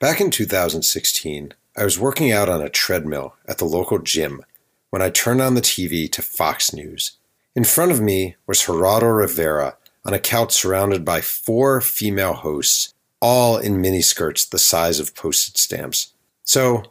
[0.00, 4.42] Back in 2016, I was working out on a treadmill at the local gym
[4.88, 7.18] when I turned on the TV to Fox News.
[7.54, 9.76] In front of me was Geraldo Rivera
[10.06, 15.58] on a couch surrounded by four female hosts, all in miniskirts the size of postage
[15.58, 16.14] stamps.
[16.44, 16.84] So,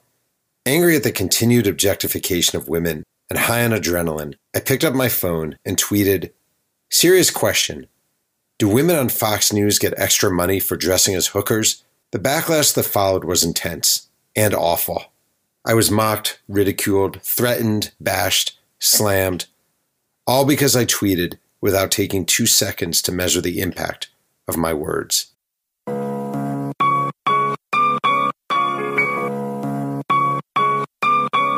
[0.68, 5.10] angry at the continued objectification of women and high on adrenaline, I picked up my
[5.10, 6.30] phone and tweeted,
[6.92, 7.88] Serious question.
[8.60, 11.84] Do women on Fox News get extra money for dressing as hookers?
[12.12, 15.12] The backlash that followed was intense and awful.
[15.64, 19.46] I was mocked, ridiculed, threatened, bashed, slammed,
[20.26, 24.10] all because I tweeted without taking two seconds to measure the impact
[24.48, 25.28] of my words.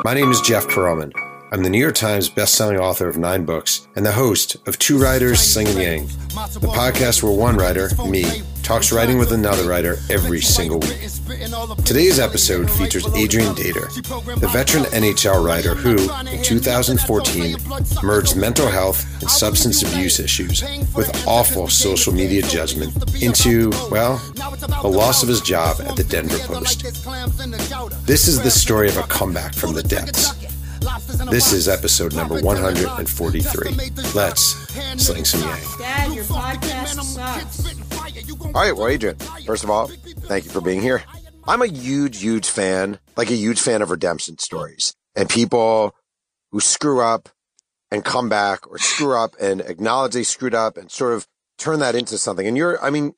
[0.03, 1.30] My name is Jeff Pearlman.
[1.53, 4.97] I'm the New York Times bestselling author of nine books and the host of Two
[4.97, 8.23] Writers Slinging Yang, the podcast where one writer, me,
[8.63, 11.09] talks writing with another writer every single week.
[11.83, 13.93] Today's episode features Adrian Dater,
[14.39, 15.97] the veteran NHL writer who,
[16.29, 17.57] in 2014,
[18.01, 20.63] merged mental health and substance abuse issues
[20.95, 24.21] with awful social media judgment into, well,
[24.81, 26.83] the loss of his job at the Denver Post.
[28.07, 30.33] This is the story of a comeback from the depths
[31.29, 33.71] this is episode number 143.
[34.13, 34.41] Let's
[35.03, 35.59] sling some yang.
[35.79, 38.45] Dad, your podcast sucks.
[38.45, 39.87] All right, well, Adrian, first of all,
[40.27, 41.03] thank you for being here.
[41.47, 45.95] I'm a huge, huge fan, like a huge fan of redemption stories and people
[46.51, 47.29] who screw up
[47.91, 51.79] and come back or screw up and acknowledge they screwed up and sort of turn
[51.79, 52.47] that into something.
[52.47, 53.13] And you're, I mean,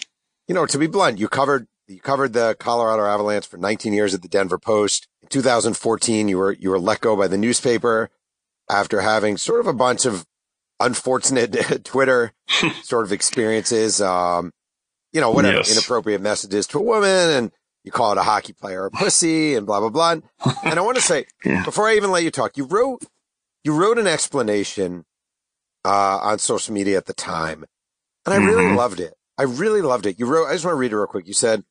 [0.47, 4.13] you know, to be blunt, you covered, you covered the Colorado Avalanche for 19 years
[4.13, 5.07] at the Denver Post.
[5.21, 8.09] In 2014, you were you were let go by the newspaper
[8.69, 10.25] after having sort of a bunch of
[10.79, 12.33] unfortunate Twitter
[12.83, 14.01] sort of experiences.
[14.01, 14.51] Um,
[15.11, 15.71] you know, whatever yes.
[15.71, 17.51] inappropriate messages to a woman, and
[17.83, 20.15] you call it a hockey player a pussy, and blah blah blah.
[20.63, 21.63] And I want to say yeah.
[21.63, 23.05] before I even let you talk, you wrote
[23.63, 25.05] you wrote an explanation
[25.85, 27.65] uh, on social media at the time,
[28.25, 28.77] and I really mm-hmm.
[28.77, 29.13] loved it.
[29.37, 30.19] I really loved it.
[30.19, 30.47] You wrote.
[30.47, 31.27] I just want to read it real quick.
[31.27, 31.63] You said,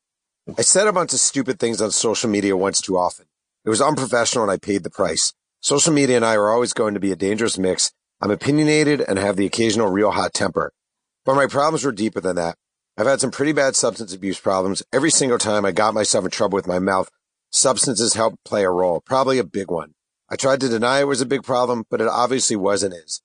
[0.58, 3.26] "I said a bunch of stupid things on social media once too often.
[3.64, 5.32] It was unprofessional and I paid the price.
[5.60, 7.92] Social media and I are always going to be a dangerous mix.
[8.20, 10.72] I'm opinionated and have the occasional real hot temper.
[11.24, 12.56] But my problems were deeper than that.
[12.96, 14.82] I've had some pretty bad substance abuse problems.
[14.92, 17.08] Every single time I got myself in trouble with my mouth,
[17.50, 19.94] substances helped play a role, probably a big one.
[20.28, 23.22] I tried to deny it was a big problem, but it obviously was and is.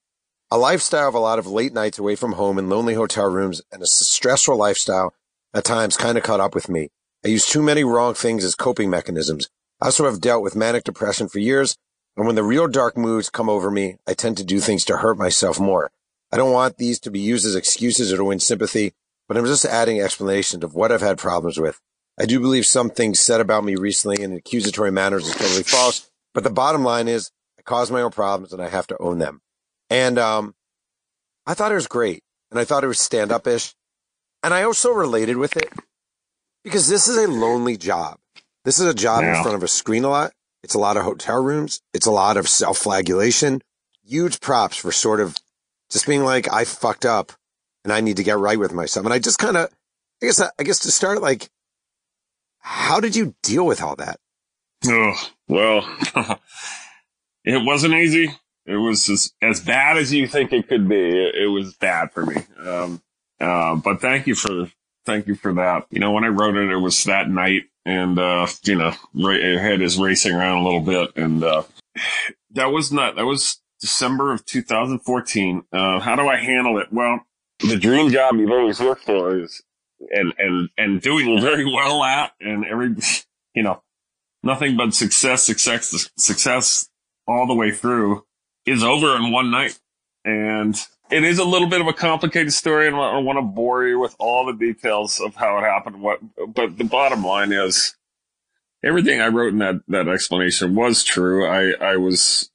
[0.52, 3.62] A lifestyle of a lot of late nights away from home in lonely hotel rooms
[3.72, 5.14] and a stressful lifestyle
[5.54, 6.90] at times kind of caught up with me.
[7.26, 9.50] I use too many wrong things as coping mechanisms.
[9.82, 11.78] I also have dealt with manic depression for years.
[12.16, 14.98] And when the real dark moods come over me, I tend to do things to
[14.98, 15.92] hurt myself more.
[16.32, 18.94] I don't want these to be used as excuses or to win sympathy,
[19.28, 21.80] but I'm just adding explanation of what I've had problems with.
[22.20, 26.10] I do believe some things said about me recently in accusatory manners is totally false,
[26.34, 29.20] but the bottom line is I cause my own problems and I have to own
[29.20, 29.42] them.
[29.90, 30.56] And, um,
[31.46, 33.74] I thought it was great and I thought it was stand up ish.
[34.44, 35.72] And I also related with it
[36.64, 38.20] because this is a lonely job.
[38.66, 39.38] This is a job yeah.
[39.38, 40.34] in front of a screen a lot.
[40.64, 41.82] It's a lot of hotel rooms.
[41.94, 43.62] It's a lot of self flagellation.
[44.06, 45.38] Huge props for sort of
[45.90, 47.32] just being like, I fucked up
[47.84, 49.06] and I need to get right with myself.
[49.06, 49.70] And I just kind of,
[50.22, 51.50] I guess, I guess to start, like,
[52.60, 54.20] how did you deal with all that?
[54.86, 55.14] Oh,
[55.48, 55.88] well,
[57.46, 58.30] it wasn't easy.
[58.66, 61.00] It was as, as bad as you think it could be.
[61.00, 62.44] It, it was bad for me.
[62.60, 63.02] Um,
[63.40, 64.70] uh, but thank you for,
[65.08, 65.88] thank you for that.
[65.90, 69.42] You know, when I wrote it, it was that night and uh, you know, right,
[69.42, 71.64] your head is racing around a little bit, and uh,
[72.52, 75.64] that was not that was December of 2014.
[75.72, 76.92] Uh, how do I handle it?
[76.92, 77.22] Well,
[77.60, 79.64] the dream job you've always worked for is
[80.12, 82.94] and and and doing very well at, and every
[83.56, 83.82] you know,
[84.44, 86.90] nothing but success, success, success
[87.26, 88.26] all the way through
[88.66, 89.80] is over in one night,
[90.26, 90.76] and
[91.10, 93.86] it is a little bit of a complicated story, and I don't want to bore
[93.88, 96.02] you with all the details of how it happened.
[96.02, 96.20] What,
[96.54, 97.96] but the bottom line is,
[98.84, 101.46] everything I wrote in that that explanation was true.
[101.46, 102.52] I I was,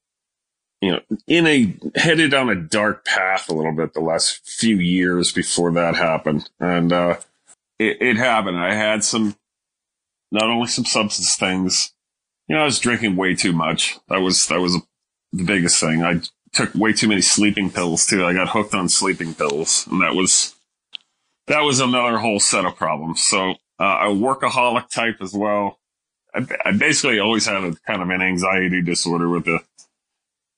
[0.81, 4.77] you know, in a headed down a dark path a little bit the last few
[4.77, 7.17] years before that happened, and uh,
[7.79, 8.59] it, it happened.
[8.59, 9.37] I had some,
[10.31, 11.93] not only some substance things.
[12.49, 13.99] You know, I was drinking way too much.
[14.09, 14.77] That was that was
[15.33, 16.03] the biggest thing.
[16.03, 16.21] I
[16.53, 18.25] took way too many sleeping pills too.
[18.25, 20.55] I got hooked on sleeping pills, and that was
[21.47, 23.23] that was another whole set of problems.
[23.23, 25.79] So uh, a workaholic type as well.
[26.35, 29.59] I, I, basically always had a kind of an anxiety disorder with the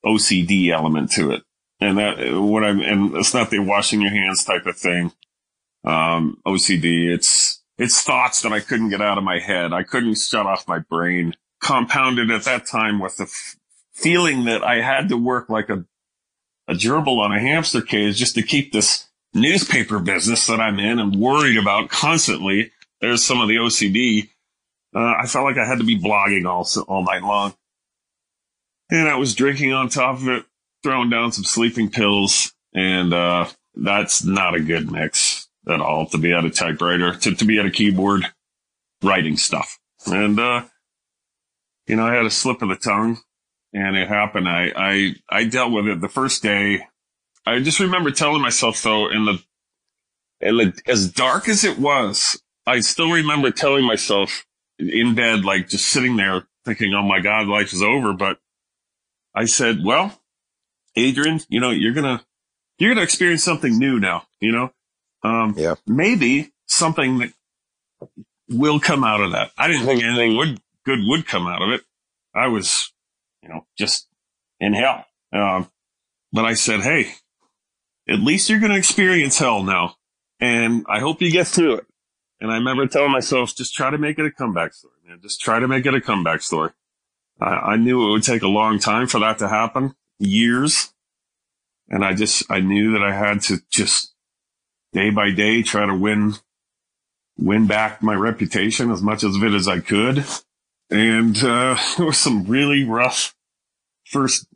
[0.05, 1.43] OCD element to it,
[1.81, 5.13] and that what I'm and it's not the washing your hands type of thing.
[5.85, 9.73] Um, OCD, it's it's thoughts that I couldn't get out of my head.
[9.73, 11.35] I couldn't shut off my brain.
[11.63, 13.27] Compounded at that time with the
[13.95, 15.85] feeling that I had to work like a,
[16.69, 20.99] a gerbil on a hamster cage just to keep this newspaper business that I'm in
[20.99, 22.73] and worried about constantly.
[23.01, 24.29] There's some of the OCD.
[24.95, 27.55] Uh, I felt like I had to be blogging all, all night long.
[28.91, 30.45] And I was drinking on top of it,
[30.83, 32.53] throwing down some sleeping pills.
[32.75, 37.35] And, uh, that's not a good mix at all to be at a typewriter, to,
[37.35, 38.27] to be at a keyboard
[39.03, 39.79] writing stuff.
[40.07, 40.65] And, uh,
[41.87, 43.19] you know, I had a slip of the tongue
[43.75, 44.49] and it happened.
[44.49, 46.87] I, I, I dealt with it the first day.
[47.47, 49.43] I just remember telling myself though, in the,
[50.41, 54.47] in the, as dark as it was, I still remember telling myself
[54.79, 58.15] in bed, like just sitting there thinking, Oh my God, life is over.
[58.15, 58.39] But
[59.35, 60.21] I said, well,
[60.97, 62.25] Adrian, you know, you're going to,
[62.79, 64.73] you're going to experience something new now, you know?
[65.25, 65.77] Um, Yeah.
[65.87, 67.33] maybe something that
[68.51, 69.53] will come out of that.
[69.59, 71.83] I didn't think anything would, good would come out of it.
[72.35, 72.94] I was,
[73.45, 74.09] you know, just
[74.59, 75.05] in hell.
[75.33, 75.71] Um,
[76.33, 77.13] but I said, Hey,
[78.09, 79.95] at least you're going to experience hell now.
[80.41, 81.87] And I hope you get through it.
[82.41, 85.21] And I remember telling myself, just try to make it a comeback story, man.
[85.23, 86.71] Just try to make it a comeback story.
[87.41, 90.93] I, I knew it would take a long time for that to happen, years.
[91.89, 94.15] And I just, I knew that I had to just
[94.93, 96.35] day by day try to win,
[97.39, 100.25] win back my reputation as much of it as I could.
[100.91, 103.34] And, uh, there were some really rough
[104.15, 104.47] first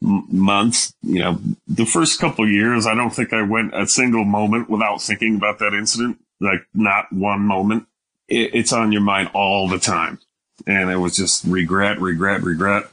[0.00, 4.70] months, you know, the first couple years, I don't think I went a single moment
[4.70, 6.18] without thinking about that incident.
[6.40, 7.86] Like not one moment.
[8.28, 10.20] It, it's on your mind all the time.
[10.66, 12.84] And it was just regret, regret, regret.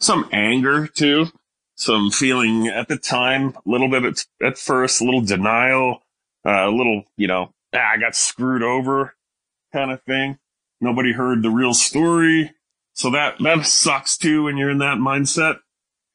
[0.00, 1.26] Some anger too.
[1.74, 6.02] Some feeling at the time, a little bit at, at first, a little denial,
[6.46, 9.14] uh, a little, you know, ah, I got screwed over
[9.72, 10.38] kind of thing.
[10.80, 12.52] Nobody heard the real story.
[12.98, 15.60] So that, that sucks too when you're in that mindset.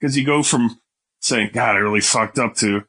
[0.01, 0.81] Cause you go from
[1.21, 2.83] saying, God, I really fucked up to,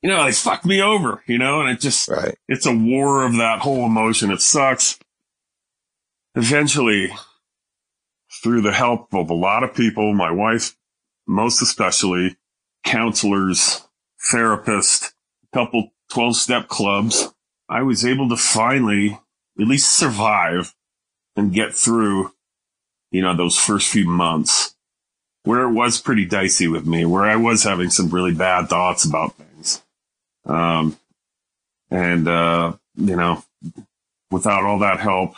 [0.00, 2.36] you know, they fucked me over, you know, and it just, Right.
[2.46, 4.30] it's a war of that whole emotion.
[4.30, 4.96] It sucks.
[6.36, 7.10] Eventually,
[8.44, 10.76] through the help of a lot of people, my wife,
[11.26, 12.36] most especially,
[12.84, 13.88] counselors,
[14.32, 15.12] therapists,
[15.52, 17.34] a couple 12 step clubs,
[17.68, 19.18] I was able to finally
[19.60, 20.76] at least survive
[21.34, 22.30] and get through,
[23.12, 24.74] you know, those first few months
[25.44, 29.04] where it was pretty dicey with me, where I was having some really bad thoughts
[29.04, 29.82] about things.
[30.46, 30.96] Um,
[31.90, 33.44] and, uh, you know,
[34.30, 35.34] without all that help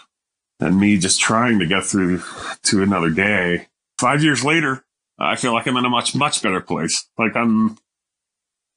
[0.60, 2.22] and me just trying to get through
[2.64, 3.66] to another day,
[3.98, 4.84] five years later,
[5.18, 7.08] I feel like I'm in a much, much better place.
[7.18, 7.76] Like I'm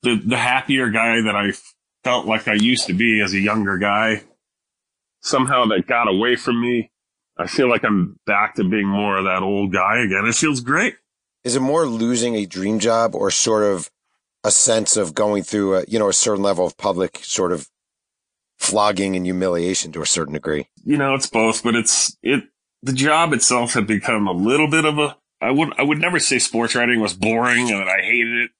[0.03, 1.51] the, the happier guy that I
[2.03, 4.23] felt like I used to be as a younger guy.
[5.21, 6.91] Somehow that got away from me.
[7.39, 10.25] I feel like I'm back to being more of that old guy again.
[10.25, 10.95] It feels great.
[11.43, 13.89] Is it more losing a dream job or sort of
[14.43, 17.69] a sense of going through a, you know, a certain level of public sort of
[18.57, 20.67] flogging and humiliation to a certain degree?
[20.87, 22.45] you know, it's both, but it's it.
[22.81, 25.17] The job itself had become a little bit of a.
[25.41, 28.51] I would I would never say sports writing was boring and that I hated it.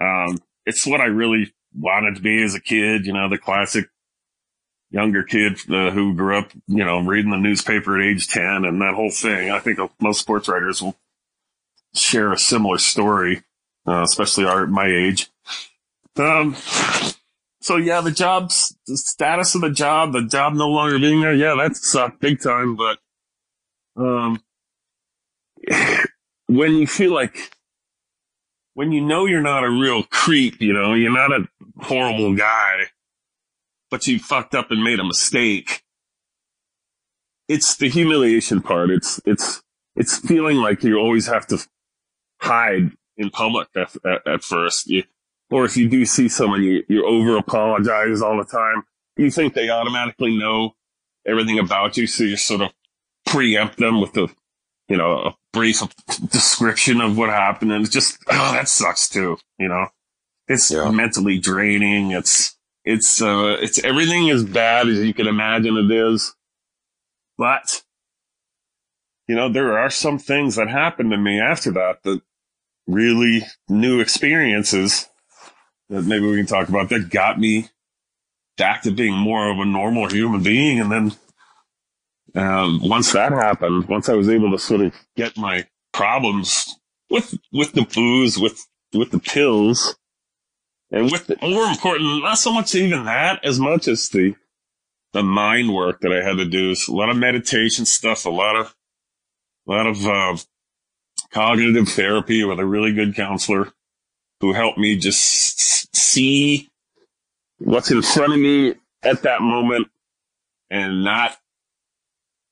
[0.00, 3.06] Um, it's what I really wanted to be as a kid.
[3.06, 3.88] You know, the classic
[4.90, 8.80] younger kid uh, who grew up, you know, reading the newspaper at age ten and
[8.80, 9.50] that whole thing.
[9.50, 10.96] I think most sports writers will
[11.94, 13.42] share a similar story,
[13.86, 15.30] uh, especially our my age.
[16.16, 16.56] Um,
[17.60, 21.34] so yeah, the jobs, the status of the job, the job no longer being there,
[21.34, 22.76] yeah, that sucked big time.
[22.76, 22.98] But
[23.96, 24.42] um,
[26.46, 27.52] when you feel like
[28.74, 31.48] when you know you're not a real creep, you know, you're not a
[31.82, 32.84] horrible guy,
[33.90, 35.82] but you fucked up and made a mistake.
[37.48, 38.90] It's the humiliation part.
[38.90, 39.62] It's it's
[39.96, 41.58] it's feeling like you always have to
[42.40, 44.86] hide in public at, at, at first.
[44.88, 45.04] You,
[45.50, 48.84] or if you do see someone, you, you over apologize all the time.
[49.16, 50.74] You think they automatically know
[51.26, 52.70] everything about you, so you sort of
[53.26, 54.28] preempt them with the,
[54.88, 55.82] you know, a brief
[56.30, 59.38] description of what happened, and it just, oh, that sucks too.
[59.58, 59.88] You know,
[60.46, 60.90] it's Yeah.
[60.90, 62.12] mentally draining.
[62.12, 62.56] It's,
[62.88, 66.34] it's, uh, it's everything as bad as you can imagine it is,
[67.36, 67.82] but.
[69.30, 72.22] You know, there are some things that happened to me after that that
[72.86, 75.06] really new experiences
[75.90, 77.68] that maybe we can talk about that got me
[78.56, 80.80] back to being more of a normal human being.
[80.80, 81.12] And then
[82.34, 86.74] um, once that happened, once I was able to sort of get my problems
[87.10, 89.96] with with the booze, with with the pills,
[90.90, 94.34] and with the more important, not so much even that as much as the
[95.12, 96.74] the mind work that I had to do.
[96.86, 98.74] a lot of meditation stuff, a lot of,
[99.66, 100.36] a lot of, uh,
[101.30, 103.72] cognitive therapy with a really good counselor
[104.40, 106.68] who helped me just see
[107.58, 109.88] what's in front of me at that moment
[110.70, 111.36] and not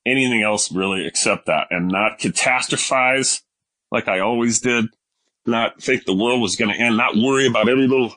[0.05, 3.43] anything else really except that and not catastrophize
[3.91, 4.87] like I always did,
[5.47, 8.15] not think the world was going to end, not worry about every little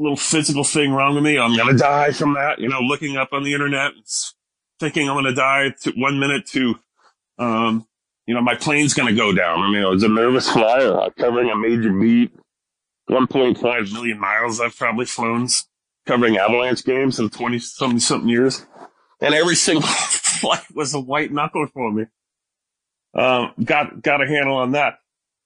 [0.00, 1.38] little physical thing wrong with me.
[1.38, 2.58] I'm going to die from that.
[2.58, 3.92] You know, looking up on the internet,
[4.78, 6.74] thinking I'm going to die to one minute to,
[7.38, 7.86] um,
[8.26, 9.60] you know, my plane's going to go down.
[9.60, 12.32] I mean, I was a nervous flyer covering a major beat,
[13.10, 15.48] 1.5 million miles I've probably flown
[16.06, 18.64] covering avalanche games in 20 something, something years.
[19.20, 22.06] And every single flight was a white knuckle for me.
[23.12, 24.99] Um, got, got a handle on that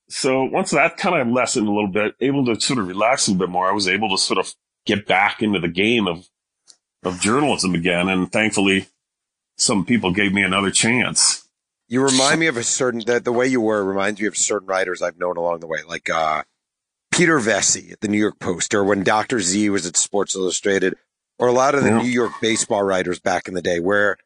[0.08, 3.30] so once that kind of lessened a little bit, able to sort of relax a
[3.30, 4.54] little bit more, I was able to sort of
[4.86, 6.28] get back into the game of,
[7.02, 8.08] of journalism again.
[8.08, 8.88] And thankfully,
[9.56, 11.48] some people gave me another chance.
[11.88, 14.66] You remind me of a certain, that the way you were reminds me of certain
[14.66, 16.42] writers I've known along the way, like, uh,
[17.12, 19.38] Peter Vecsey at the New York Post, or when Dr.
[19.38, 20.96] Z was at Sports Illustrated,
[21.38, 22.02] or a lot of the yeah.
[22.02, 24.16] New York baseball writers back in the day where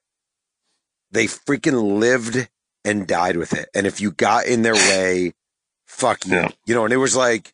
[1.11, 2.49] they freaking lived
[2.85, 3.69] and died with it.
[3.75, 5.35] And if you got in their way,
[5.89, 6.35] fuck you.
[6.35, 6.49] Yeah.
[6.67, 7.53] You know, and it was like,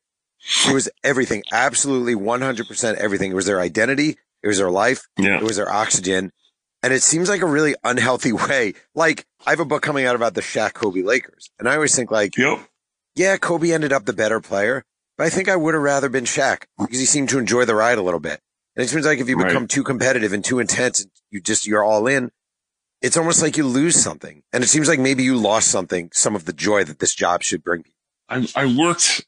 [0.67, 3.31] it was everything, absolutely 100% everything.
[3.31, 4.19] It was their identity.
[4.43, 5.09] It was their life.
[5.17, 5.39] Yeah.
[5.39, 6.33] It was their oxygen.
[6.83, 8.75] And it seems like a really unhealthy way.
[8.95, 11.51] Like, I have a book coming out about the Shaq Kobe Lakers.
[11.59, 12.59] And I always think like, yep.
[13.15, 14.85] yeah, Kobe ended up the better player,
[15.17, 17.75] but I think I would have rather been Shaq because he seemed to enjoy the
[17.75, 18.41] ride a little bit.
[18.77, 19.69] And it seems like if you become right.
[19.69, 22.33] too competitive and too intense, you just, you're all in,
[23.01, 24.43] it's almost like you lose something.
[24.53, 27.43] And it seems like maybe you lost something, some of the joy that this job
[27.43, 27.94] should bring people.
[28.29, 29.27] I, I worked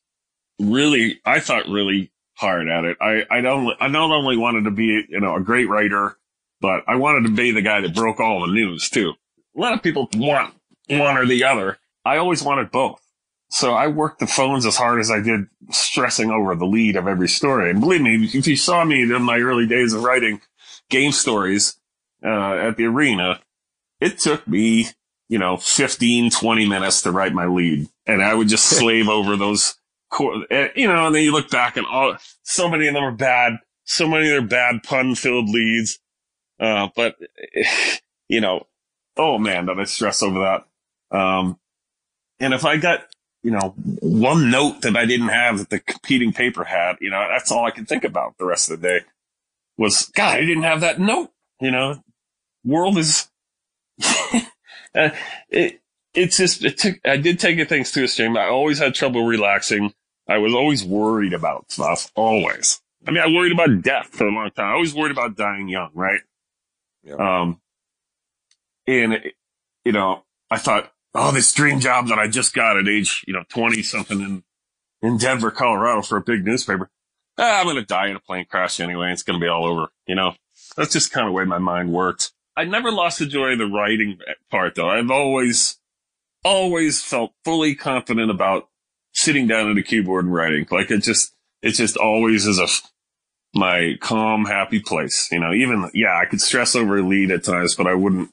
[0.59, 2.97] really, I thought really hard at it.
[3.01, 6.17] I, I don't, I not only wanted to be, you know, a great writer,
[6.61, 9.13] but I wanted to be the guy that broke all the news too.
[9.57, 10.55] A lot of people want
[10.89, 11.79] one or the other.
[12.05, 13.01] I always wanted both.
[13.49, 17.07] So I worked the phones as hard as I did stressing over the lead of
[17.07, 17.71] every story.
[17.71, 20.41] And believe me, if you saw me in my early days of writing
[20.91, 21.79] game stories,
[22.25, 23.41] uh, at the arena,
[24.01, 24.87] it took me
[25.29, 27.89] you know, 15, 20 minutes to write my lead.
[28.07, 29.77] And I would just slave over those,
[30.51, 33.13] eh, you know, and then you look back and all, so many of them are
[33.13, 33.59] bad.
[33.85, 35.99] So many of them are bad pun filled leads.
[36.59, 37.17] Uh, but,
[38.29, 38.67] you know,
[39.17, 41.17] oh man, did I stress over that.
[41.17, 41.59] Um,
[42.41, 43.07] and if I got,
[43.43, 47.27] you know, one note that I didn't have that the competing paper had, you know,
[47.31, 49.05] that's all I could think about the rest of the day
[49.79, 51.31] was, God, I didn't have that note,
[51.61, 52.03] you know,
[52.65, 53.29] world is,
[54.97, 55.11] uh,
[55.51, 55.81] it,
[56.15, 58.37] it's just, it took, I did take it things to a extreme.
[58.37, 59.93] I always had trouble relaxing.
[60.29, 62.81] I was always worried about stuff, always.
[63.07, 64.71] I mean, I worried about death for a long time.
[64.71, 66.21] I always worried about dying young, right?
[67.05, 67.15] Yeah.
[67.15, 67.61] Um,
[68.87, 69.21] and,
[69.85, 73.35] you know, I thought, oh, this dream job that I just got at age, you
[73.35, 74.43] know, 20 something in,
[75.03, 76.91] in Denver, Colorado for a big newspaper.
[77.39, 79.13] Ah, I'm going to die in a plane crash anyway.
[79.13, 80.35] It's going to be all over, you know?
[80.77, 82.33] That's just kind of the way my mind worked.
[82.57, 84.19] I never lost the joy of the writing
[84.51, 84.89] part though.
[84.89, 85.79] I've always,
[86.45, 88.69] always felt fully confident about
[89.13, 90.67] sitting down at a keyboard and writing.
[90.71, 92.67] Like it just, it just always is a,
[93.59, 95.29] my calm, happy place.
[95.31, 98.31] You know, even, yeah, I could stress over a lead at times, but I wouldn't,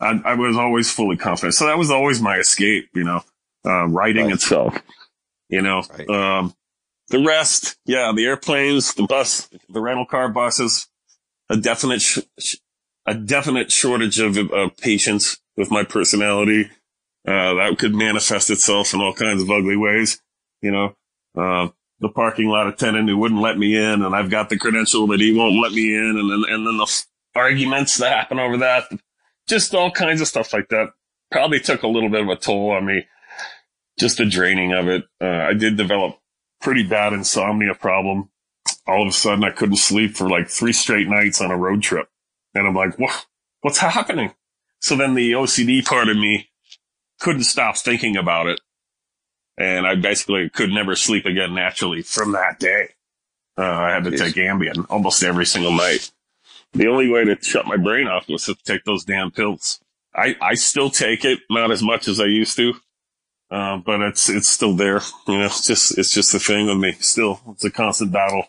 [0.00, 1.54] I, I was always fully confident.
[1.54, 3.22] So that was always my escape, you know,
[3.64, 4.34] uh, writing right.
[4.34, 4.76] itself,
[5.48, 6.08] you know, right.
[6.08, 6.54] um,
[7.08, 10.88] the rest, yeah, the airplanes, the bus, the rental car buses,
[11.48, 12.56] a definite sh- sh-
[13.06, 14.38] a definite shortage of,
[14.78, 16.70] patience with my personality.
[17.26, 20.20] Uh, that could manifest itself in all kinds of ugly ways.
[20.60, 20.96] You know,
[21.36, 21.68] uh,
[22.00, 25.20] the parking lot attendant who wouldn't let me in and I've got the credential that
[25.20, 26.16] he won't let me in.
[26.18, 27.04] And then, and then the
[27.34, 28.84] arguments that happen over that,
[29.48, 30.88] just all kinds of stuff like that
[31.30, 33.06] probably took a little bit of a toll on me.
[33.98, 35.04] Just the draining of it.
[35.20, 36.18] Uh, I did develop
[36.60, 38.30] pretty bad insomnia problem.
[38.86, 41.82] All of a sudden I couldn't sleep for like three straight nights on a road
[41.82, 42.08] trip.
[42.54, 43.26] And I'm like, what,
[43.60, 44.32] what's happening?
[44.80, 46.48] So then the OCD part of me
[47.20, 48.60] couldn't stop thinking about it.
[49.56, 52.88] And I basically could never sleep again naturally from that day.
[53.56, 54.18] Uh, I had to Jeez.
[54.18, 56.10] take Ambien almost every single night.
[56.72, 59.78] The only way to shut my brain off was to take those damn pills.
[60.14, 62.74] I, I still take it, not as much as I used to.
[63.50, 65.00] Uh, but it's, it's still there.
[65.28, 66.92] You know, it's just, it's just a thing with me.
[67.00, 68.46] Still, it's a constant battle.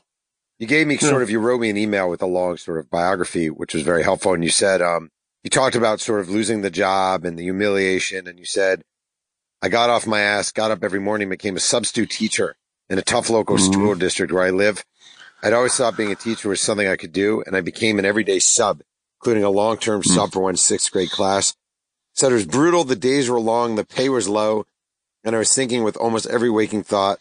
[0.64, 2.90] You gave me sort of, you wrote me an email with a long sort of
[2.90, 4.34] biography, which was very helpful.
[4.34, 5.10] And you said, um,
[5.44, 8.30] you talked about sort of losing the job and the humiliation.
[8.30, 8.82] And you said,
[9.62, 12.56] I got off my ass, got up every morning, became a substitute teacher
[12.90, 13.74] in a tough local mm-hmm.
[13.74, 14.86] school district where I live.
[15.44, 17.44] I'd always thought being a teacher was something I could do.
[17.46, 18.84] And I became an everyday sub
[19.20, 20.14] including a long-term Hmm.
[20.14, 21.58] sub for one sixth grade class.
[22.14, 22.86] Said it was brutal.
[22.86, 23.76] The days were long.
[23.76, 24.66] The pay was low.
[25.26, 27.20] And I was thinking with almost every waking thought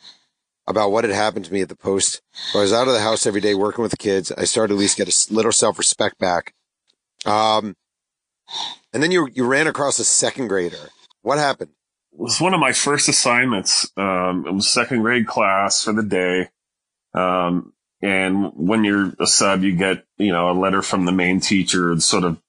[0.66, 2.23] about what had happened to me at the post.
[2.54, 4.31] I was out of the house every day working with the kids.
[4.33, 6.54] I started at least get a little self-respect back.
[7.25, 7.76] Um,
[8.92, 10.90] and then you, you ran across a second grader.
[11.23, 11.71] What happened?
[12.12, 13.90] It was one of my first assignments.
[13.97, 16.50] Um, it was second grade class for the day.
[17.14, 21.40] Um, and when you're a sub, you get, you know, a letter from the main
[21.40, 22.40] teacher sort of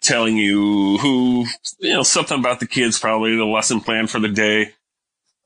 [0.00, 1.46] telling you who,
[1.80, 4.72] you know, something about the kids, probably the lesson plan for the day.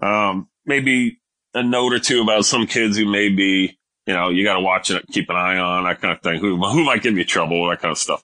[0.01, 1.19] Um, maybe
[1.59, 4.61] a note or two about some kids who may be, you know, you got to
[4.61, 6.41] watch it, keep an eye on that kind of thing.
[6.41, 8.23] Who, who might give you trouble, that kind of stuff.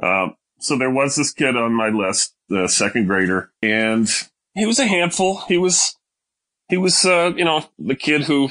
[0.00, 4.08] Um, so there was this kid on my list, the second grader, and
[4.54, 5.38] he was a handful.
[5.48, 5.96] He was,
[6.68, 8.50] he was, uh, you know, the kid who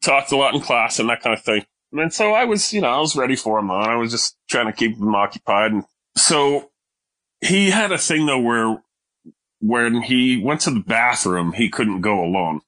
[0.00, 1.64] talked a lot in class and that kind of thing.
[1.92, 3.70] And so I was, you know, I was ready for him.
[3.70, 5.72] I was just trying to keep him occupied.
[5.72, 5.84] And
[6.16, 6.70] so
[7.40, 8.82] he had a thing though where
[9.60, 12.60] when he went to the bathroom, he couldn't go alone.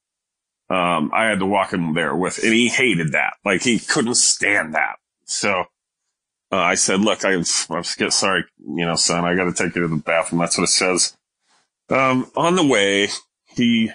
[0.68, 3.34] Um, I had to walk him there with, and he hated that.
[3.44, 4.96] Like he couldn't stand that.
[5.24, 5.64] So
[6.52, 9.82] uh, I said, look, I, I'm sorry, you know, son, I got to take you
[9.82, 10.40] to the bathroom.
[10.40, 11.16] That's what it says.
[11.88, 13.08] Um, on the way,
[13.44, 13.90] he,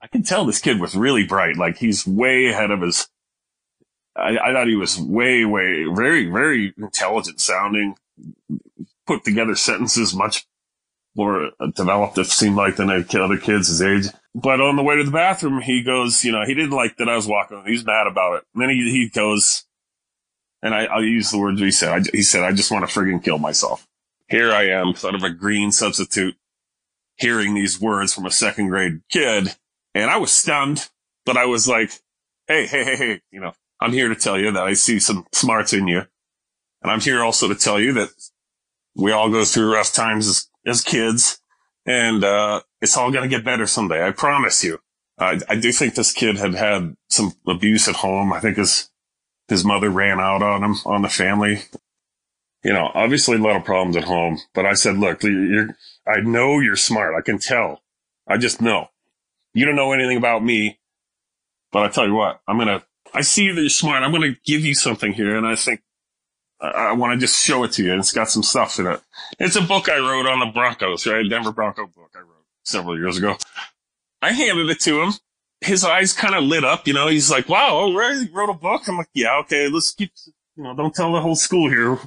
[0.00, 1.56] I can tell this kid was really bright.
[1.56, 3.08] Like he's way ahead of his,
[4.16, 7.94] I, I thought he was way, way, very, very intelligent sounding,
[9.06, 10.46] put together sentences much
[11.18, 14.06] more developed, it seemed like, than the other kids his age.
[14.34, 17.08] But on the way to the bathroom, he goes, you know, he didn't like that
[17.08, 17.62] I was walking.
[17.66, 18.44] He's mad about it.
[18.54, 19.64] And then he, he goes,
[20.62, 21.90] and I, I'll use the words he said.
[21.90, 23.86] I, he said, I just want to friggin' kill myself.
[24.28, 26.36] Here I am, sort of a green substitute,
[27.16, 29.56] hearing these words from a second grade kid.
[29.94, 30.88] And I was stunned,
[31.26, 31.90] but I was like,
[32.46, 35.26] Hey, hey, hey, hey, you know, I'm here to tell you that I see some
[35.32, 36.04] smarts in you.
[36.80, 38.08] And I'm here also to tell you that
[38.94, 41.40] we all go through rough times as, as kids
[41.86, 44.06] and, uh, it's all going to get better someday.
[44.06, 44.78] I promise you.
[45.18, 48.32] I I do think this kid had had some abuse at home.
[48.32, 48.90] I think his,
[49.48, 51.62] his mother ran out on him, on the family.
[52.62, 56.20] You know, obviously a lot of problems at home, but I said, look, you're, I
[56.20, 57.14] know you're smart.
[57.16, 57.82] I can tell.
[58.26, 58.88] I just know.
[59.54, 60.78] You don't know anything about me,
[61.72, 64.02] but I tell you what, I'm to, I see that you're smart.
[64.02, 65.36] I'm to give you something here.
[65.36, 65.80] And I think
[66.60, 67.98] I, want to just show it to you.
[67.98, 69.00] It's got some stuff in it.
[69.38, 71.28] It's a book I wrote on the Broncos, right?
[71.28, 73.36] Denver Bronco book I wrote several years ago.
[74.20, 75.12] I handed it to him
[75.60, 78.26] his eyes kind of lit up, you know, he's like, wow, oh, really?
[78.26, 78.88] You wrote a book?
[78.88, 80.12] I'm like, yeah, okay, let's keep,
[80.56, 81.98] you know, don't tell the whole school here.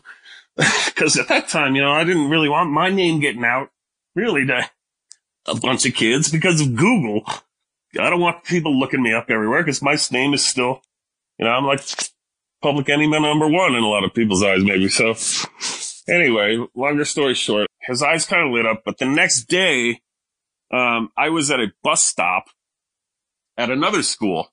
[0.95, 3.69] Cause at that time, you know, I didn't really want my name getting out
[4.15, 4.69] really to
[5.47, 7.23] a bunch of kids because of Google.
[7.99, 10.81] I don't want people looking me up everywhere because my name is still,
[11.37, 11.81] you know, I'm like
[12.61, 14.87] public enemy number one in a lot of people's eyes, maybe.
[14.89, 15.15] So
[16.07, 20.01] anyway, longer story short, his eyes kind of lit up, but the next day,
[20.71, 22.45] um, I was at a bus stop
[23.57, 24.49] at another school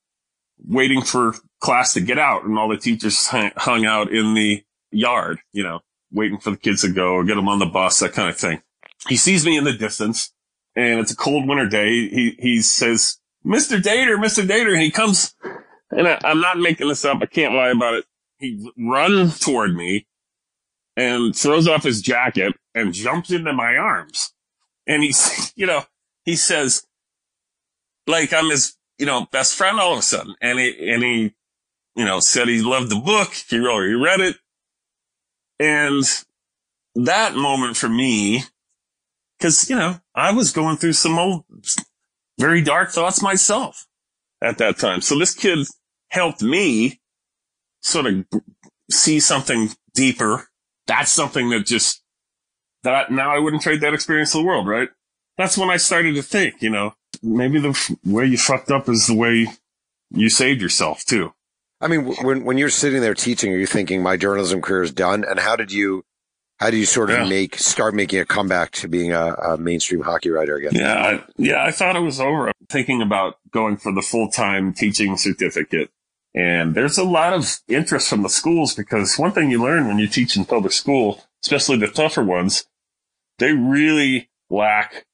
[0.67, 5.39] waiting for class to get out and all the teachers hung, out in the yard,
[5.53, 8.13] you know, waiting for the kids to go or get them on the bus, that
[8.13, 8.63] kind of thing.
[9.09, 10.33] He sees me in the distance
[10.75, 11.89] and it's a cold winter day.
[12.09, 13.81] He, he says, Mr.
[13.81, 14.47] Dater, Mr.
[14.47, 14.73] Dater.
[14.73, 15.35] And he comes
[15.91, 17.19] and I, I'm not making this up.
[17.23, 18.05] I can't lie about it.
[18.39, 20.07] He runs toward me
[20.97, 24.33] and throws off his jacket and jumps into my arms.
[24.87, 25.85] And he's, you know,
[26.25, 26.87] he says,
[28.07, 30.35] like I'm his, you know, best friend all of a sudden.
[30.41, 31.35] And he, and he,
[31.95, 33.33] you know, said he loved the book.
[33.49, 34.37] He already read it.
[35.61, 36.05] And
[36.95, 38.45] that moment for me,
[39.41, 41.45] cause, you know, I was going through some old,
[42.39, 43.87] very dark thoughts myself
[44.43, 45.01] at that time.
[45.01, 45.67] So this kid
[46.09, 47.01] helped me
[47.83, 48.25] sort of
[48.91, 50.49] see something deeper.
[50.87, 52.03] That's something that just,
[52.83, 54.89] that now I wouldn't trade that experience to the world, right?
[55.37, 58.89] That's when I started to think, you know, maybe the f- way you fucked up
[58.89, 59.47] is the way
[60.11, 61.33] you saved yourself too.
[61.81, 64.93] I mean, when when you're sitting there teaching, are you thinking my journalism career is
[64.93, 65.25] done?
[65.25, 66.05] And how did you,
[66.59, 67.29] how did you sort of Yeah.
[67.29, 70.73] make start making a comeback to being a, a mainstream hockey writer again?
[70.75, 72.49] Yeah, I, yeah, I thought it was over.
[72.49, 75.91] I'm thinking about going for the full time teaching certificate.
[76.35, 79.99] And there's a lot of interest from the schools because one thing you learn when
[79.99, 82.67] you teach in public school, especially the tougher ones,
[83.39, 85.07] they really lack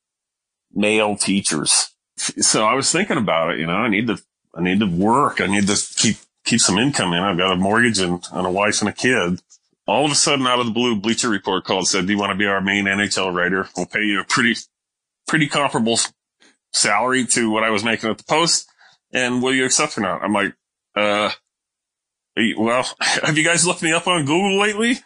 [0.73, 1.91] male teachers.
[2.17, 4.19] So I was thinking about it, you know, I need to,
[4.55, 5.41] I need to work.
[5.41, 7.21] I need to keep, keep some income in.
[7.21, 9.41] I've got a mortgage and, and a wife and a kid.
[9.87, 12.19] All of a sudden out of the blue, Bleacher Report called, and said, do you
[12.19, 13.69] want to be our main NHL writer?
[13.77, 14.55] We'll pay you a pretty,
[15.27, 15.99] pretty comparable
[16.73, 18.69] salary to what I was making at the post.
[19.13, 20.23] And will you accept or not?
[20.23, 20.55] I'm like,
[20.97, 21.31] uh,
[22.57, 24.99] well, have you guys looked me up on Google lately?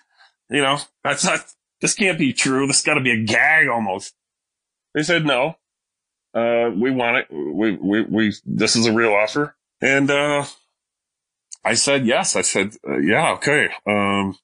[0.50, 1.44] you know, that's not,
[1.80, 2.66] this can't be true.
[2.66, 4.14] This got to be a gag almost.
[4.94, 5.56] They said, no,
[6.34, 7.26] uh, we want it.
[7.30, 9.54] We, we, we, this is a real offer.
[9.80, 10.44] And, uh,
[11.64, 12.34] I said, yes.
[12.34, 13.68] I said, uh, yeah, okay.
[13.86, 14.38] Um,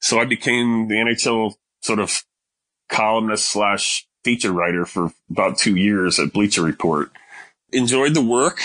[0.00, 2.24] so I became the NHL sort of
[2.90, 7.10] columnist slash feature writer for about two years at Bleacher Report.
[7.72, 8.60] Enjoyed the work.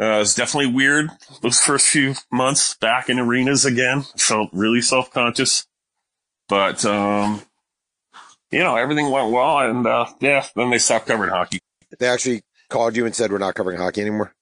[0.00, 1.10] Uh, it's definitely weird
[1.42, 4.02] those first few months back in arenas again.
[4.16, 5.66] Felt really self conscious,
[6.48, 7.42] but um,
[8.50, 11.60] you know everything went well, and uh, yeah, then they stopped covering hockey.
[11.98, 14.32] They actually called you and said we're not covering hockey anymore.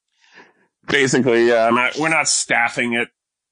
[0.86, 3.08] Basically, yeah, not, we're not staffing it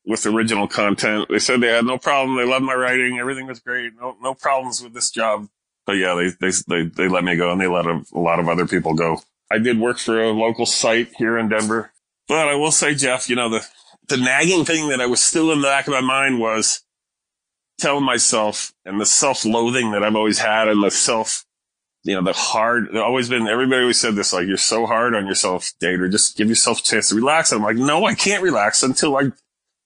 [0.06, 1.26] with original content.
[1.28, 2.36] They said they had no problem.
[2.36, 3.18] They loved my writing.
[3.18, 3.92] Everything was great.
[4.00, 5.48] No, no problems with this job.
[5.84, 8.38] But yeah, they, they, they, they let me go and they let a, a lot
[8.38, 9.20] of other people go.
[9.50, 11.92] I did work for a local site here in Denver,
[12.28, 13.66] but I will say, Jeff, you know, the,
[14.08, 16.82] the nagging thing that I was still in the back of my mind was
[17.78, 21.44] telling myself and the self-loathing that I've always had and the self,
[22.04, 25.26] you know, the hard, always been, everybody always said this, like, you're so hard on
[25.26, 26.10] yourself, Dater.
[26.10, 27.52] Just give yourself a chance to relax.
[27.52, 29.32] And I'm like, no, I can't relax until I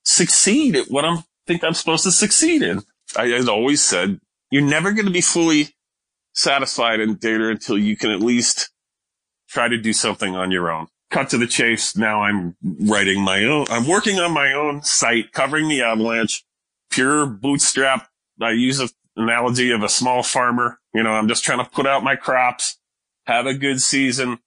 [0.03, 2.83] succeed at what I'm think I'm supposed to succeed in.
[3.15, 4.19] I had always said,
[4.51, 5.69] you're never going to be fully
[6.33, 8.69] satisfied in Dater until you can at least
[9.49, 10.87] try to do something on your own.
[11.11, 11.95] Cut to the chase.
[11.95, 16.43] Now I'm writing my own, I'm working on my own site covering the avalanche,
[16.89, 18.07] pure bootstrap.
[18.41, 20.79] I use an analogy of a small farmer.
[20.93, 22.79] You know, I'm just trying to put out my crops,
[23.25, 24.39] have a good season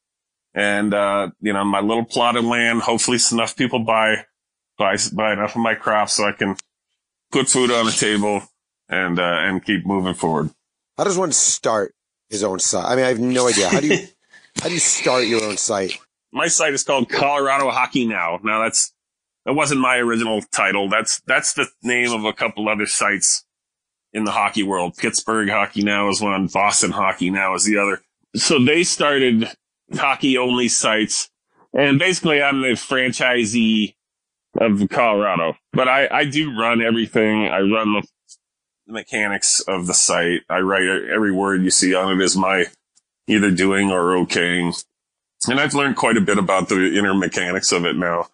[0.54, 4.24] and, uh, you know, my little plot of land, hopefully enough people buy
[4.78, 6.56] buy buy enough of my crops so I can
[7.32, 8.42] put food on the table
[8.88, 10.50] and uh, and keep moving forward.
[10.96, 11.94] How does one start
[12.28, 12.84] his own site?
[12.84, 13.68] I mean, I have no idea.
[13.68, 14.06] How do you
[14.62, 15.98] how do you start your own site?
[16.34, 18.40] My site is called Colorado Hockey Now.
[18.42, 18.92] Now that's
[19.46, 20.88] that wasn't my original title.
[20.88, 23.44] That's that's the name of a couple other sites
[24.12, 24.96] in the hockey world.
[24.96, 26.48] Pittsburgh Hockey Now is one.
[26.48, 28.02] Boston Hockey Now is the other.
[28.34, 29.48] So they started
[29.94, 31.30] hockey only sites,
[31.72, 33.94] and basically I'm the franchisee
[34.60, 35.54] of Colorado.
[35.72, 37.46] But I, I do run everything.
[37.46, 38.02] I run the
[38.88, 40.40] mechanics of the site.
[40.50, 42.66] I write every word you see on it is my
[43.28, 44.84] either doing or okaying.
[45.48, 48.28] And I've learned quite a bit about the inner mechanics of it now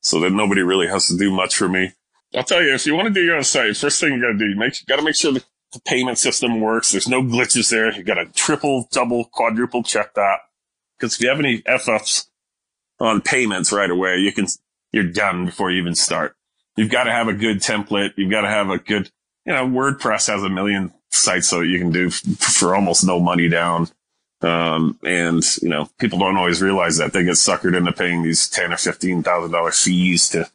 [0.00, 1.92] so that nobody really has to do much for me.
[2.34, 4.36] I'll tell you, if you want to do your own site, first thing you gotta
[4.36, 6.92] do, you make, you gotta make sure the, the payment system works.
[6.92, 7.92] There's no glitches there.
[7.92, 10.40] You gotta triple, double, quadruple check that.
[11.00, 12.28] Cause if you have any F-ups
[13.00, 14.46] on payments right away, you can
[14.94, 16.36] you're done before you even start.
[16.76, 18.12] You've got to have a good template.
[18.16, 19.10] You've got to have a good,
[19.44, 23.48] you know, WordPress has a million sites so you can do for almost no money
[23.48, 23.88] down.
[24.44, 28.48] Um, and you know, people don't always realize that they get suckered into paying these
[28.48, 30.50] ten or fifteen thousand dollar fees to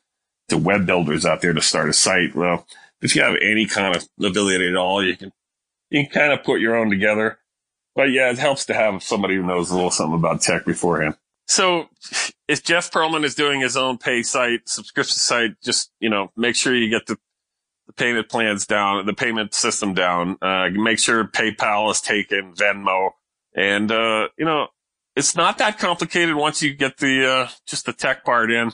[0.49, 2.35] to web builders out there to start a site.
[2.35, 2.67] Well,
[3.01, 5.31] if you have any kind of ability at all, you can
[5.89, 7.39] you can kind of put your own together.
[7.95, 11.15] But yeah, it helps to have somebody who knows a little something about tech beforehand.
[11.47, 11.89] So
[12.47, 16.55] if Jeff Pearlman is doing his own pay site, subscription site, just, you know, make
[16.55, 17.17] sure you get the,
[17.87, 20.37] the payment plans down, the payment system down.
[20.41, 23.13] Uh, make sure PayPal is taken, Venmo.
[23.55, 24.67] And, uh, you know,
[25.15, 28.71] it's not that complicated once you get the, uh, just the tech part in.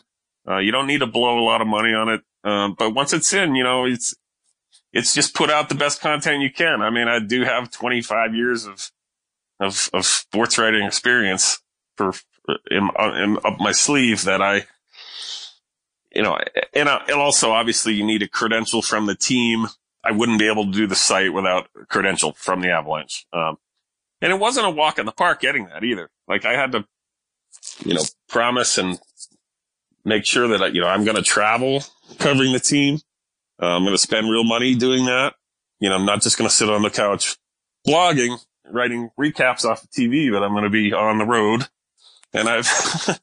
[0.48, 2.22] Uh, you don't need to blow a lot of money on it.
[2.44, 4.14] Um, but once it's in, you know, it's,
[4.94, 6.82] it's just put out the best content you can.
[6.82, 8.92] I mean, I do have 25 years of,
[9.60, 11.62] of, of sports writing experience
[11.98, 12.14] for,
[12.70, 14.66] in, in, up my sleeve that I,
[16.14, 16.38] you know,
[16.74, 19.68] and, uh, and also obviously you need a credential from the team.
[20.04, 23.26] I wouldn't be able to do the site without a credential from the Avalanche.
[23.34, 23.58] Um,
[24.22, 26.10] and it wasn't a walk in the park getting that either.
[26.28, 26.86] Like I had to,
[27.84, 29.00] you know, promise and
[30.04, 31.84] make sure that, you know, I'm going to travel
[32.20, 33.00] covering the team.
[33.62, 35.34] Uh, I'm going to spend real money doing that.
[35.80, 37.38] You know, I'm not just going to sit on the couch
[37.88, 38.38] blogging,
[38.72, 41.68] writing recaps off the TV, but I'm going to be on the road
[42.36, 42.68] and I've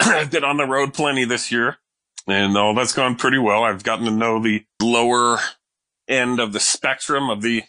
[0.00, 1.78] I've been on the road plenty this year,
[2.26, 3.64] and all that's gone pretty well.
[3.64, 5.38] I've gotten to know the lower
[6.06, 7.64] end of the spectrum of the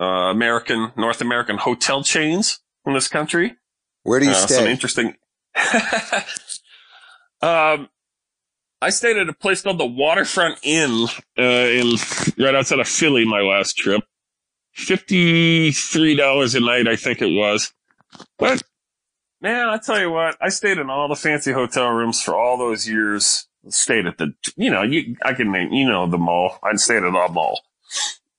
[0.00, 3.56] uh, American North American hotel chains in this country.
[4.02, 4.54] Where do you uh, stay?
[4.54, 5.16] Some interesting.
[7.42, 7.88] um,
[8.80, 11.08] I stayed at a place called the Waterfront Inn
[11.38, 11.96] uh, in
[12.38, 13.24] right outside of Philly.
[13.24, 14.02] My last trip,
[14.72, 17.72] fifty three dollars a night, I think it was.
[18.38, 18.62] But
[19.40, 22.58] Man, I tell you what, I stayed in all the fancy hotel rooms for all
[22.58, 23.46] those years.
[23.68, 26.58] Stayed at the, you know, you, I can name, you know, the mall.
[26.62, 27.60] I'd stayed at the mall.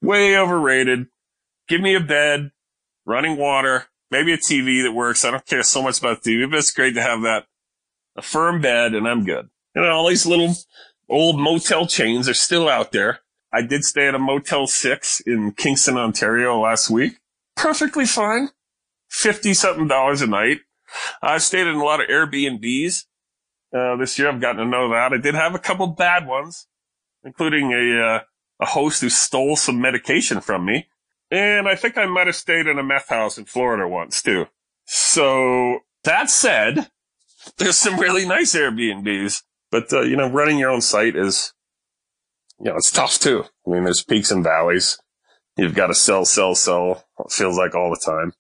[0.01, 1.07] Way overrated.
[1.69, 2.51] Give me a bed,
[3.05, 5.23] running water, maybe a TV that works.
[5.23, 7.45] I don't care so much about the TV, but it's great to have that.
[8.17, 9.49] A firm bed and I'm good.
[9.75, 10.55] And all these little
[11.07, 13.19] old motel chains are still out there.
[13.53, 17.19] I did stay at a Motel 6 in Kingston, Ontario last week.
[17.55, 18.49] Perfectly fine.
[19.09, 20.59] 50 something dollars a night.
[21.21, 23.05] I've stayed in a lot of Airbnbs.
[23.75, 25.13] Uh, this year I've gotten to know that.
[25.13, 26.67] I did have a couple bad ones,
[27.23, 28.19] including a, uh,
[28.59, 30.87] a host who stole some medication from me.
[31.31, 34.47] And I think I might have stayed in a meth house in Florida once too.
[34.85, 36.89] So that said,
[37.57, 41.53] there's some really nice Airbnbs, but, uh, you know, running your own site is,
[42.59, 43.45] you know, it's tough too.
[43.67, 44.97] I mean, there's peaks and valleys.
[45.57, 47.03] You've got to sell, sell, sell.
[47.19, 48.33] It feels like all the time.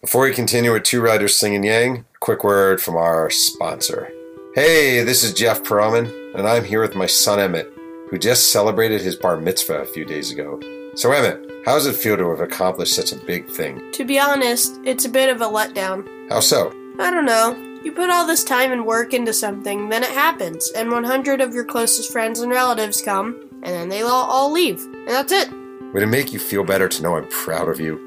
[0.00, 4.10] Before we continue with Two Writers Slinging Yang, a quick word from our sponsor.
[4.54, 7.70] Hey, this is Jeff Pearlman, and I'm here with my son Emmett,
[8.08, 10.58] who just celebrated his bar mitzvah a few days ago.
[10.94, 13.82] So, Emmett, how does it feel to have accomplished such a big thing?
[13.92, 16.06] To be honest, it's a bit of a letdown.
[16.30, 16.72] How so?
[16.98, 17.54] I don't know.
[17.84, 21.54] You put all this time and work into something, then it happens, and 100 of
[21.54, 25.50] your closest friends and relatives come, and then they all, all leave, and that's it.
[25.92, 27.98] Would it make you feel better to know I'm proud of you?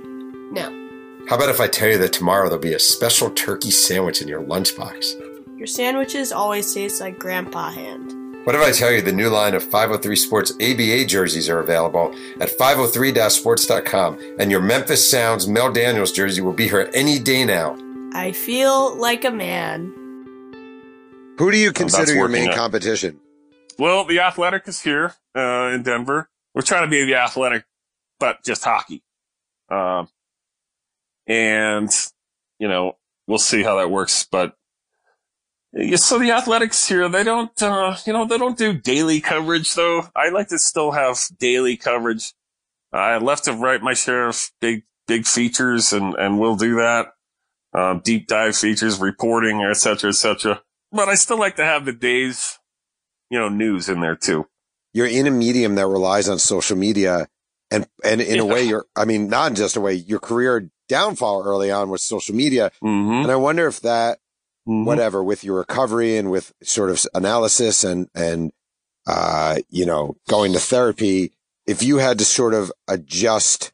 [0.51, 0.69] No.
[1.27, 4.27] How about if I tell you that tomorrow there'll be a special turkey sandwich in
[4.27, 5.57] your lunchbox?
[5.57, 8.22] Your sandwiches always taste like Grandpa Hand.
[8.43, 12.13] What if I tell you the new line of 503 Sports ABA jerseys are available
[12.41, 17.77] at 503-sports.com and your Memphis Sounds Mel Daniels jersey will be here any day now?
[18.13, 19.85] I feel like a man.
[21.37, 22.55] Who do you that's consider your main out.
[22.55, 23.21] competition?
[23.79, 26.29] Well, the Athletic is here uh, in Denver.
[26.53, 27.63] We're trying to be the Athletic,
[28.19, 29.03] but just hockey.
[29.69, 30.09] Um,
[31.27, 31.89] and
[32.59, 34.27] you know, we'll see how that works.
[34.29, 34.62] But yeah,
[35.95, 40.07] so the Athletics here, they don't, uh, you know, they don't do daily coverage though.
[40.15, 42.33] I like to still have daily coverage.
[42.91, 47.13] I left to write my share of big, big features, and and we'll do that.
[47.73, 50.61] Um, deep dive features, reporting, et cetera, et cetera.
[50.91, 52.59] But I still like to have the days,
[53.31, 54.45] you know, news in there too.
[54.93, 57.27] You're in a medium that relies on social media
[57.71, 60.69] and, and in a way you're, I mean, not in just a way, your career
[60.87, 62.69] downfall early on was social media.
[62.83, 63.23] Mm-hmm.
[63.23, 64.19] And I wonder if that,
[64.67, 64.85] Mhm.
[64.85, 68.51] whatever, with your recovery and with sort of analysis and, and,
[69.07, 71.33] uh, you know, going to therapy,
[71.67, 73.73] if you had to sort of adjust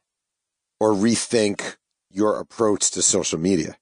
[0.80, 1.76] or rethink
[2.10, 3.76] your approach to social media.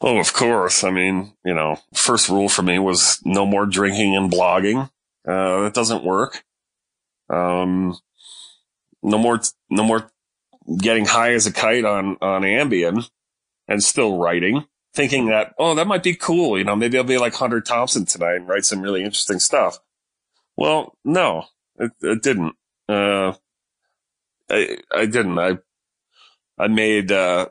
[0.00, 0.84] Oh, of course.
[0.84, 4.90] I mean, you know, first rule for me was no more drinking and blogging.
[5.26, 6.44] Uh, that doesn't work.
[7.28, 7.96] Um,
[9.02, 9.40] no more,
[9.70, 10.10] no more
[10.78, 13.08] getting high as a kite on, on Ambien
[13.68, 14.64] and still writing,
[14.96, 16.58] thinking that, oh, that might be cool.
[16.58, 19.78] You know, maybe I'll be like Hunter Thompson tonight and write some really interesting stuff.
[20.56, 21.44] Well, no,
[21.78, 22.54] it, it didn't.
[22.88, 23.34] Uh,
[24.50, 25.38] I, I didn't.
[25.38, 25.58] I,
[26.58, 27.48] I made, uh,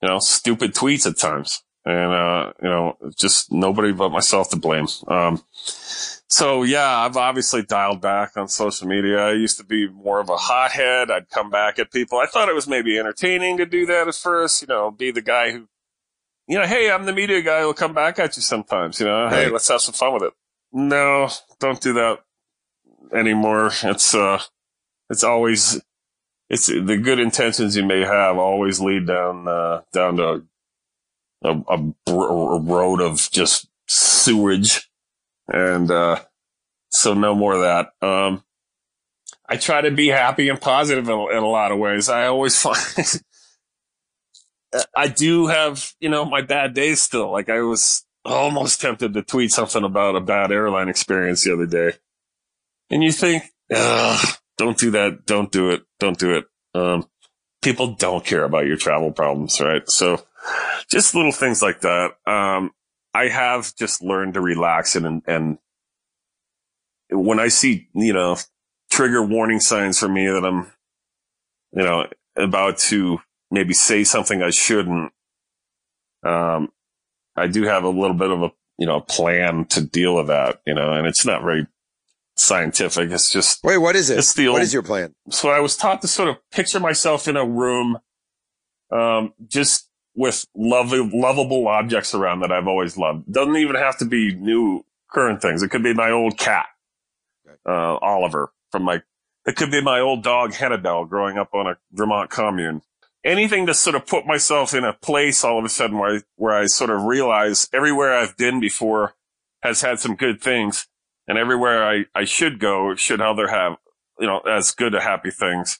[0.00, 1.62] you know, stupid tweets at times.
[1.84, 4.86] And, uh, you know, just nobody but myself to blame.
[5.06, 9.26] Um, so yeah, I've obviously dialed back on social media.
[9.26, 11.10] I used to be more of a hothead.
[11.10, 12.18] I'd come back at people.
[12.18, 15.22] I thought it was maybe entertaining to do that at first, you know, be the
[15.22, 15.68] guy who,
[16.48, 19.28] you know, hey, I'm the media guy who'll come back at you sometimes, you know,
[19.28, 20.32] hey, let's have some fun with it.
[20.72, 21.28] No,
[21.60, 22.20] don't do that
[23.14, 23.70] anymore.
[23.82, 24.40] It's, uh,
[25.10, 25.80] it's always,
[26.48, 30.42] it's the good intentions you may have always lead down, uh, down to
[31.44, 34.90] a, a, a road of just sewage.
[35.48, 36.20] And, uh,
[36.88, 38.06] so no more of that.
[38.06, 38.42] Um,
[39.46, 42.08] I try to be happy and positive in, in a lot of ways.
[42.08, 43.22] I always find
[44.96, 47.30] I do have, you know, my bad days still.
[47.30, 51.66] Like I was almost tempted to tweet something about a bad airline experience the other
[51.66, 51.96] day.
[52.90, 55.24] And you think, don't do that.
[55.26, 55.82] Don't do it.
[55.98, 56.44] Don't do it.
[56.74, 57.08] Um,
[57.62, 59.88] people don't care about your travel problems, right?
[59.88, 60.22] So
[60.90, 62.12] just little things like that.
[62.26, 62.72] Um,
[63.14, 65.58] I have just learned to relax and, and
[67.10, 68.36] when I see, you know,
[68.90, 70.70] trigger warning signs for me that I'm,
[71.72, 75.12] you know, about to maybe say something I shouldn't,
[76.24, 76.70] um,
[77.36, 80.60] I do have a little bit of a, you know, plan to deal with that,
[80.66, 81.66] you know, and it's not very
[82.36, 83.10] scientific.
[83.10, 84.18] It's just, Wait, what is it?
[84.18, 85.14] It's the what old- is your plan?
[85.30, 87.98] so I was taught to sort of picture myself in a room,
[88.90, 93.32] um, just with lov- lovable objects around that I've always loved.
[93.32, 95.62] Doesn't even have to be new current things.
[95.62, 96.66] It could be my old cat,
[97.66, 99.02] uh, Oliver from my,
[99.46, 102.82] it could be my old dog Hannibal growing up on a Vermont commune.
[103.28, 106.20] Anything to sort of put myself in a place all of a sudden where I,
[106.36, 109.14] where I sort of realize everywhere I've been before
[109.62, 110.88] has had some good things
[111.26, 113.76] and everywhere I, I should go should either have
[114.18, 115.78] you know, as good to happy things.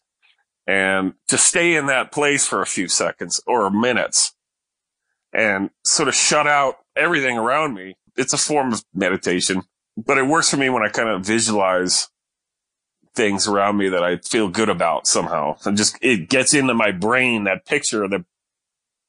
[0.66, 4.34] And to stay in that place for a few seconds or minutes
[5.32, 7.96] and sort of shut out everything around me.
[8.16, 9.62] It's a form of meditation,
[9.96, 12.08] but it works for me when I kind of visualize
[13.18, 15.56] things around me that I feel good about somehow.
[15.66, 18.24] And just it gets into my brain that picture of the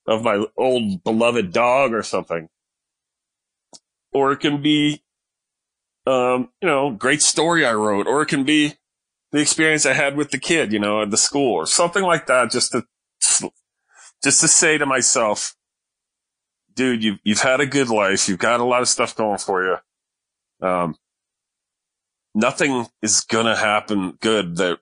[0.07, 2.49] of my old beloved dog or something.
[4.11, 5.03] Or it can be
[6.09, 8.73] um, you know, great story I wrote, or it can be
[9.31, 12.25] the experience I had with the kid, you know, at the school or something like
[12.25, 12.83] that, just to,
[14.23, 15.55] just to say to myself,
[16.73, 18.27] dude, you've, you've had a good life.
[18.27, 20.67] You've got a lot of stuff going for you.
[20.67, 20.95] Um,
[22.33, 24.79] nothing is to happen good that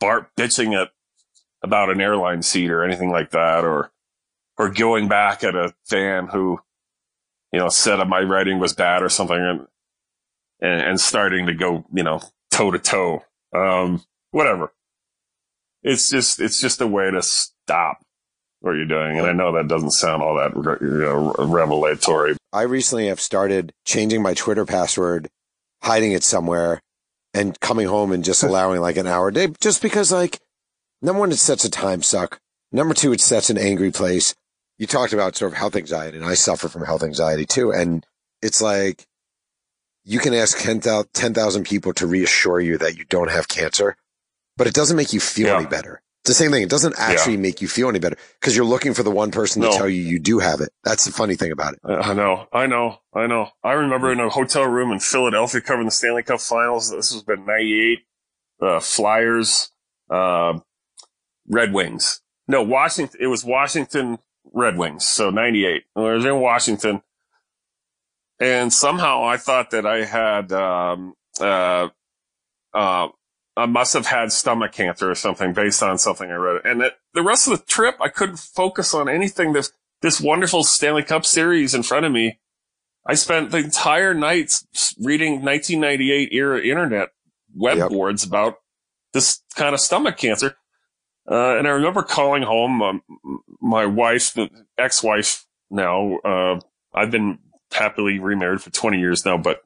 [0.00, 0.90] Bart bitching at
[1.62, 3.92] about an airline seat or anything like that, or,
[4.58, 6.60] or going back at a fan who,
[7.52, 9.66] you know, said my writing was bad or something and,
[10.60, 12.20] and, and starting to go, you know,
[12.50, 13.22] toe to toe.
[13.54, 14.72] Um, whatever.
[15.82, 18.04] It's just, it's just a way to stop
[18.60, 19.18] what you're doing.
[19.18, 22.36] And I know that doesn't sound all that, you know, revelatory.
[22.52, 25.28] I recently have started changing my Twitter password,
[25.82, 26.80] hiding it somewhere
[27.34, 30.40] and coming home and just allowing like an hour a day just because like
[31.00, 32.38] number one, it sets a time suck.
[32.70, 34.34] Number two, it sets an angry place.
[34.78, 37.72] You talked about sort of health anxiety and I suffer from health anxiety too.
[37.72, 38.06] And
[38.40, 39.06] it's like,
[40.04, 43.96] you can ask 10,000 people to reassure you that you don't have cancer,
[44.56, 45.58] but it doesn't make you feel yeah.
[45.58, 46.01] any better.
[46.24, 46.62] The same thing.
[46.62, 47.40] It doesn't actually yeah.
[47.40, 49.70] make you feel any better because you're looking for the one person no.
[49.70, 50.70] to tell you you do have it.
[50.84, 51.80] That's the funny thing about it.
[51.84, 52.46] I know.
[52.52, 52.98] I know.
[53.12, 53.48] I know.
[53.64, 56.90] I remember in a hotel room in Philadelphia covering the Stanley Cup finals.
[56.90, 57.98] This was been 98.
[58.60, 59.72] Uh, Flyers,
[60.10, 60.60] uh,
[61.48, 62.20] Red Wings.
[62.46, 63.18] No, Washington.
[63.20, 64.18] It was Washington
[64.52, 65.04] Red Wings.
[65.04, 65.82] So 98.
[65.96, 67.02] I was in Washington
[68.42, 71.88] and somehow I thought that I had, um, uh,
[72.74, 73.08] uh,
[73.56, 76.62] I must have had stomach cancer or something based on something I read.
[76.64, 79.52] And it, the rest of the trip, I couldn't focus on anything.
[79.52, 82.38] This, this wonderful Stanley Cup series in front of me.
[83.06, 84.52] I spent the entire night
[85.00, 87.10] reading 1998 era internet
[87.54, 87.90] web yep.
[87.90, 88.56] boards about
[89.12, 90.56] this kind of stomach cancer.
[91.30, 93.02] Uh, and I remember calling home, um,
[93.60, 96.60] my wife, the ex-wife now, uh,
[96.94, 97.38] I've been
[97.70, 99.60] happily remarried for 20 years now, but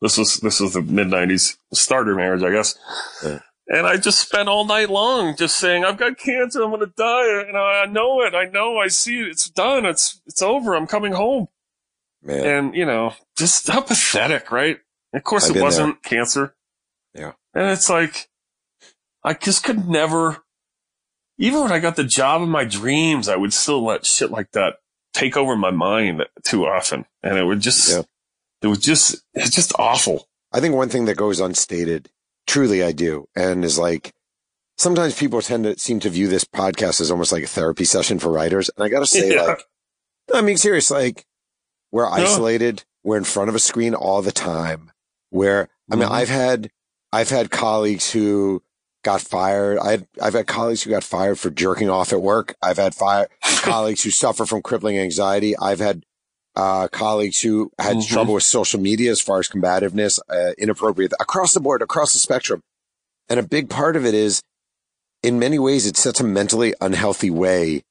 [0.00, 2.78] this was, this was the mid 90s starter marriage, I guess.
[3.24, 3.40] Yeah.
[3.70, 6.60] And I just spent all night long just saying, I've got cancer.
[6.62, 7.44] I'm going to die.
[7.46, 8.34] And I know it.
[8.34, 8.78] I know.
[8.78, 9.28] I see it.
[9.28, 9.86] It's done.
[9.86, 10.74] It's, it's over.
[10.74, 11.46] I'm coming home.
[12.20, 12.44] Man.
[12.44, 14.80] And, you know, just how pathetic, right?
[15.14, 16.10] Of course I've it wasn't there.
[16.10, 16.54] cancer.
[17.14, 17.32] Yeah.
[17.54, 18.28] And it's like,
[19.22, 20.38] I just could never,
[21.38, 24.50] even when I got the job of my dreams, I would still let shit like
[24.52, 24.74] that
[25.12, 27.06] take over my mind too often.
[27.22, 28.02] And it would just, yeah.
[28.62, 30.28] It was just, it's just awful.
[30.52, 32.10] I think one thing that goes unstated,
[32.46, 34.12] truly I do, and is like,
[34.76, 38.18] sometimes people tend to seem to view this podcast as almost like a therapy session
[38.18, 38.70] for writers.
[38.76, 39.42] And I got to say, yeah.
[39.42, 39.62] like,
[40.34, 41.24] I mean, serious, like,
[41.92, 42.84] we're isolated.
[43.04, 44.90] We're in front of a screen all the time.
[45.30, 46.14] Where, I mean, mm-hmm.
[46.14, 46.70] I've had,
[47.12, 48.62] I've had colleagues who
[49.02, 49.78] got fired.
[49.78, 52.54] I have had colleagues who got fired for jerking off at work.
[52.62, 55.56] I've had fire colleagues who suffer from crippling anxiety.
[55.56, 56.04] I've had
[56.56, 58.12] uh, colleagues who had mm-hmm.
[58.12, 62.18] trouble with social media as far as combativeness, uh, inappropriate across the board, across the
[62.18, 62.62] spectrum.
[63.28, 64.42] And a big part of it is,
[65.22, 67.82] in many ways, it's such a mentally unhealthy way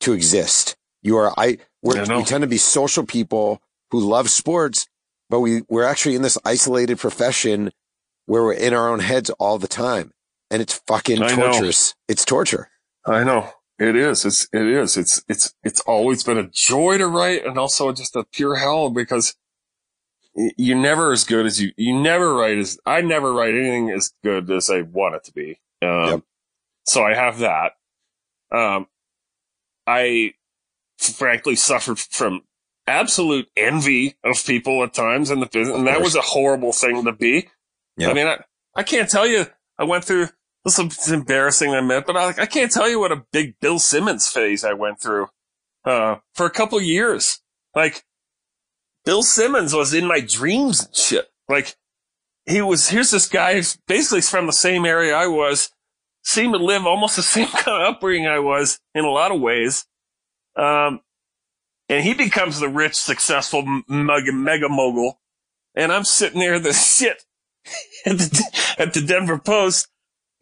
[0.00, 0.76] to exist.
[1.02, 4.86] You are, I, we tend to be social people who love sports,
[5.28, 7.70] but we, we're actually in this isolated profession
[8.26, 10.12] where we're in our own heads all the time.
[10.50, 11.90] And it's fucking I torturous.
[11.90, 12.12] Know.
[12.12, 12.70] It's torture.
[13.06, 13.50] I know.
[13.80, 14.26] It is.
[14.26, 14.98] It's, it is.
[14.98, 18.90] It's, it's, it's always been a joy to write and also just a pure hell
[18.90, 19.34] because
[20.34, 24.12] you're never as good as you, you never write as, I never write anything as
[24.22, 25.60] good as I want it to be.
[25.80, 26.22] Um, yep.
[26.84, 27.72] so I have that.
[28.52, 28.86] Um,
[29.86, 30.34] I
[30.98, 32.42] frankly suffered from
[32.86, 35.74] absolute envy of people at times in the business.
[35.74, 37.48] And that was a horrible thing to be.
[37.96, 38.10] Yep.
[38.10, 38.44] I mean, I,
[38.76, 39.46] I can't tell you.
[39.78, 40.28] I went through
[40.64, 43.78] this is embarrassing, I admit, but I, I can't tell you what a big Bill
[43.78, 45.28] Simmons phase I went through
[45.84, 47.40] uh, for a couple years.
[47.74, 48.04] Like
[49.04, 51.30] Bill Simmons was in my dreams and shit.
[51.48, 51.76] Like
[52.46, 52.88] he was.
[52.88, 55.70] Here's this guy, who's basically from the same area I was,
[56.22, 59.40] seemed to live almost the same kind of upbringing I was in a lot of
[59.40, 59.86] ways.
[60.56, 61.00] Um,
[61.88, 65.20] and he becomes the rich, successful mega, mega mogul.
[65.74, 67.24] And I'm sitting there, the shit
[68.04, 69.88] at the, at the Denver Post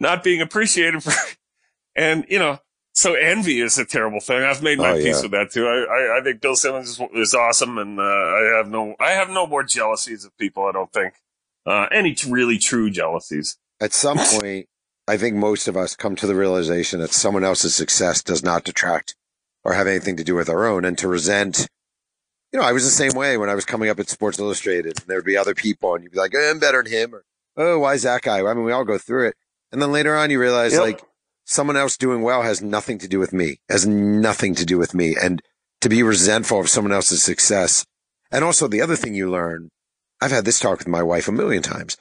[0.00, 1.12] not being appreciated for,
[1.96, 2.58] and you know,
[2.98, 4.42] so envy is a terrible thing.
[4.42, 5.22] I've made my oh, peace yeah.
[5.22, 5.66] with that too.
[5.66, 9.10] I, I, I, think Bill Simmons is, is awesome, and uh, I have no I
[9.10, 10.64] have no more jealousies of people.
[10.64, 11.14] I don't think
[11.64, 13.56] uh, any really true jealousies.
[13.80, 14.66] At some point,
[15.06, 18.64] I think most of us come to the realization that someone else's success does not
[18.64, 19.14] detract
[19.64, 21.68] or have anything to do with our own, and to resent.
[22.52, 24.98] You know, I was the same way when I was coming up at Sports Illustrated.
[24.98, 27.14] And there would be other people, and you'd be like, eh, "I'm better than him,"
[27.14, 27.24] or
[27.56, 28.40] oh, why is that guy?
[28.40, 29.36] I mean, we all go through it.
[29.72, 30.80] And then later on, you realize Yep.
[30.82, 31.02] like
[31.44, 34.94] someone else doing well has nothing to do with me, has nothing to do with
[34.94, 35.16] me.
[35.20, 35.42] And
[35.80, 37.86] to be resentful of someone else's success.
[38.30, 39.70] And also the other thing you learn,
[40.20, 41.96] I've had this talk with my wife a million times.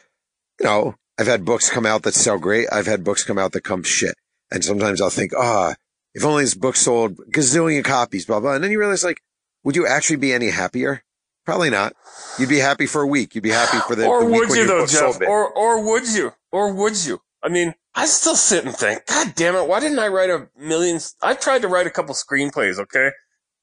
[0.60, 2.68] You know, I've had books come out that sell great.
[2.72, 4.16] I've had books come out that come shit.
[4.52, 5.76] And sometimes I'll think, ah,
[6.16, 8.54] if only this book sold gazillion copies, blah, blah.
[8.54, 9.22] And then you realize like,
[9.64, 11.04] would you actually be any happier?
[11.46, 11.94] Probably not.
[12.40, 13.36] You'd be happy for a week.
[13.36, 15.14] You'd be happy for the, or the week would when you your though, book sold
[15.14, 15.22] Jeff?
[15.22, 15.28] it.
[15.30, 16.34] Or or would you?
[16.52, 17.22] Or would you?
[17.48, 20.50] I mean, I still sit and think, God damn it, why didn't I write a
[20.60, 21.00] million?
[21.22, 22.78] I tried to write a couple screenplays.
[22.78, 23.12] Okay,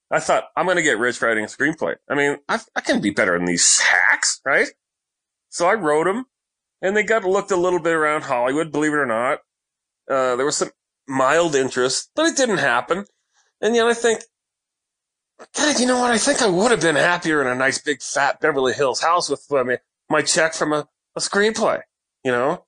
[0.09, 1.93] I thought I'm going to get rich writing a screenplay.
[2.09, 4.69] I mean, I, I can be better than these hacks, right?
[5.49, 6.25] So I wrote them,
[6.81, 8.71] and they got looked a little bit around Hollywood.
[8.71, 9.41] Believe it or not,
[10.09, 10.71] uh, there was some
[11.07, 13.05] mild interest, but it didn't happen.
[13.61, 14.23] And yet I think,
[15.55, 16.09] God, you know what?
[16.09, 19.29] I think I would have been happier in a nice big fat Beverly Hills house
[19.29, 19.77] with I mean,
[20.09, 21.81] my check from a, a screenplay.
[22.23, 22.64] You know,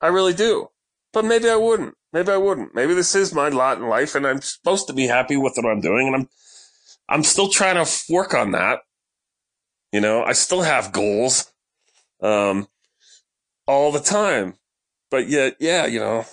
[0.00, 0.70] I really do.
[1.12, 1.94] But maybe I wouldn't.
[2.12, 2.74] Maybe I wouldn't.
[2.74, 5.70] Maybe this is my lot in life, and I'm supposed to be happy with what
[5.70, 6.28] I'm doing, and I'm
[7.08, 8.80] I'm still trying to work on that.
[9.92, 11.52] You know, I still have goals,
[12.22, 12.68] um,
[13.66, 14.54] all the time,
[15.10, 16.24] but yet, yeah, you know,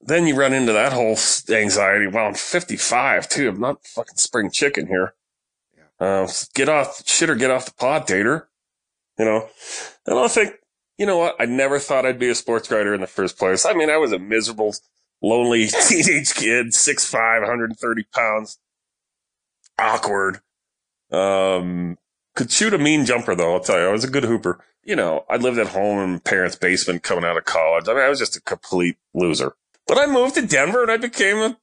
[0.00, 1.16] then you run into that whole
[1.50, 2.06] anxiety.
[2.06, 3.48] Well, I'm 55 too.
[3.48, 5.14] I'm not fucking spring chicken here.
[5.98, 8.46] Uh, get off shit or get off the pod, Dater.
[9.18, 9.48] You know,
[10.06, 10.54] and I think,
[11.00, 11.34] you know what?
[11.40, 13.64] I never thought I'd be a sports writer in the first place.
[13.64, 14.74] I mean, I was a miserable,
[15.22, 18.58] lonely teenage kid, 6'5", 130 pounds,
[19.78, 20.40] awkward.
[21.10, 21.96] Um,
[22.36, 23.54] could shoot a mean jumper though.
[23.54, 24.62] I'll tell you, I was a good hooper.
[24.84, 27.88] You know, I lived at home in parents' basement coming out of college.
[27.88, 29.54] I mean, I was just a complete loser.
[29.86, 31.56] But I moved to Denver and I became a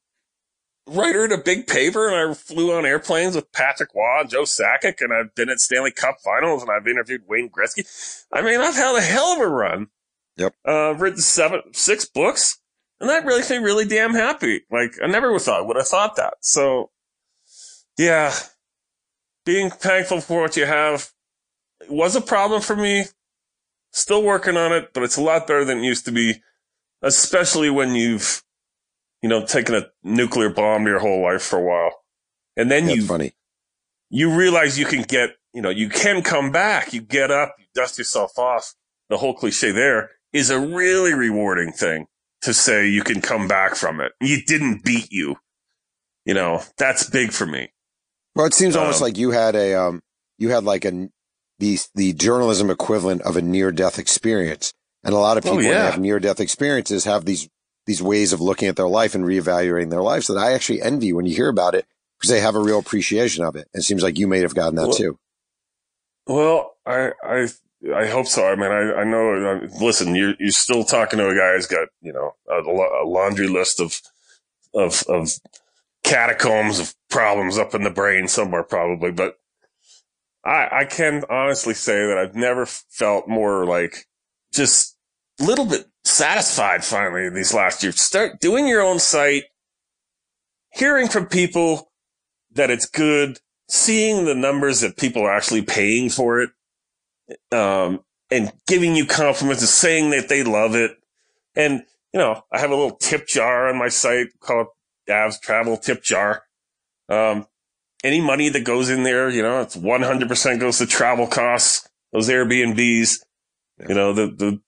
[0.88, 4.42] writer at a big paper and I flew on airplanes with Patrick Roy and Joe
[4.42, 8.24] Sakic and I've been at Stanley Cup finals and I've interviewed Wayne Gretzky.
[8.32, 9.88] I mean, I've had a hell of a run.
[10.36, 10.54] Yep.
[10.66, 12.60] Uh, I've written seven, six books
[13.00, 14.62] and that really made me really damn happy.
[14.70, 16.34] Like I never would thought, would have thought that.
[16.40, 16.90] So
[17.96, 18.32] yeah,
[19.44, 21.10] being thankful for what you have
[21.88, 23.04] was a problem for me.
[23.90, 26.42] Still working on it, but it's a lot better than it used to be,
[27.02, 28.44] especially when you've,
[29.22, 31.92] you know, taking a nuclear bomb your whole life for a while.
[32.56, 33.32] And then That's you, funny.
[34.10, 36.92] you realize you can get, you know, you can come back.
[36.92, 38.74] You get up, you dust yourself off.
[39.08, 42.06] The whole cliche there is a really rewarding thing
[42.42, 44.12] to say you can come back from it.
[44.20, 45.36] You didn't beat you.
[46.24, 47.72] You know, that's big for me.
[48.36, 50.02] Well, it seems almost Um, like you had a, um,
[50.36, 51.08] you had like a,
[51.58, 54.72] the, the journalism equivalent of a near death experience.
[55.02, 55.90] And a lot of Oh, people they yeah.
[55.90, 57.48] have near death experiences have these,
[57.88, 61.14] these ways of looking at their life and reevaluating their lives that I actually envy
[61.14, 61.86] when you hear about it
[62.18, 63.66] because they have a real appreciation of it.
[63.72, 65.18] And it seems like you may have gotten that Well, too.
[66.26, 67.48] Well, I, I,
[67.96, 68.46] I hope so.
[68.46, 71.66] I mean, I, I know, uh, listen, you're, you're still talking to a guy who's
[71.66, 73.98] got, you know, a, a laundry list of,
[74.74, 75.30] of, of
[76.04, 79.38] catacombs of problems up in the brain somewhere probably, but
[80.44, 84.06] I, I can honestly say that I've never felt more like
[84.52, 84.94] just
[85.40, 85.86] a little bit
[86.18, 88.00] satisfied finally these last years.
[88.00, 89.44] Start doing your own site,
[90.72, 91.92] hearing from people
[92.52, 93.38] that it's good,
[93.68, 96.50] seeing the numbers that people are actually paying for it,
[97.52, 98.00] um,
[98.30, 100.90] and giving you compliments and saying that they love it.
[101.54, 104.66] And, you know, I have a little tip jar on my site called
[105.06, 106.42] Dav's Travel Tip Jar.
[107.08, 107.46] Um,
[108.02, 112.28] any money that goes in there, you know, it's 100% goes to travel costs, those
[112.28, 113.18] Airbnbs,
[113.88, 114.60] you know, the, the,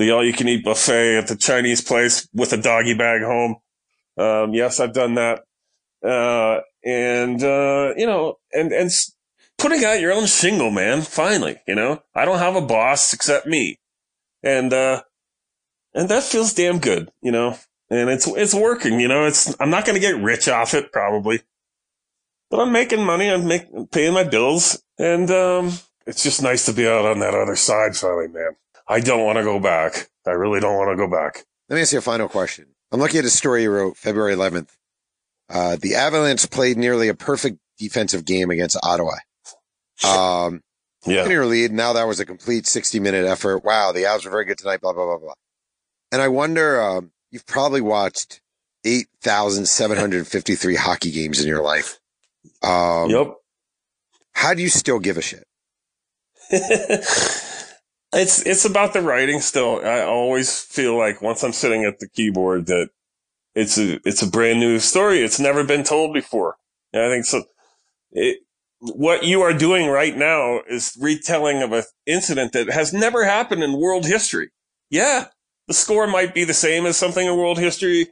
[0.00, 3.56] the all you can eat buffet at the Chinese place with a doggy bag home.
[4.16, 5.44] Um, yes, I've done that.
[6.02, 8.90] Uh, and, uh, you know, and, and
[9.58, 13.46] putting out your own shingle, man, finally, you know, I don't have a boss except
[13.46, 13.78] me.
[14.42, 15.02] And, uh,
[15.92, 17.58] and that feels damn good, you know,
[17.90, 20.92] and it's, it's working, you know, it's, I'm not going to get rich off it
[20.92, 21.42] probably,
[22.48, 23.28] but I'm making money.
[23.28, 25.72] I'm making, paying my bills and, um,
[26.06, 28.56] it's just nice to be out on that other side finally, man.
[28.90, 30.08] I don't want to go back.
[30.26, 31.44] I really don't want to go back.
[31.68, 32.66] Let me ask you a final question.
[32.92, 34.68] I'm looking at a story you wrote February 11th.
[35.48, 39.14] Uh, the Avalanche played nearly a perfect defensive game against Ottawa.
[40.04, 40.62] Um,
[41.06, 41.24] Yeah.
[41.24, 41.72] in your lead.
[41.72, 43.64] Now that was a complete 60 minute effort.
[43.64, 43.92] Wow.
[43.92, 45.34] The Avs were very good tonight, blah, blah, blah, blah.
[46.12, 48.40] And I wonder, um, you've probably watched
[48.84, 51.98] 8,753 hockey games in your life.
[52.62, 53.34] Um, Yep.
[54.32, 55.44] how do you still give a shit?
[58.12, 59.80] it's it's about the writing still.
[59.84, 62.90] I always feel like once I'm sitting at the keyboard that
[63.54, 65.20] it's a it's a brand new story.
[65.20, 66.56] It's never been told before.
[66.92, 67.44] And I think so.
[68.12, 68.38] It,
[68.80, 73.62] what you are doing right now is retelling of an incident that has never happened
[73.62, 74.50] in world history.
[74.88, 75.26] yeah,
[75.68, 78.08] the score might be the same as something in world history.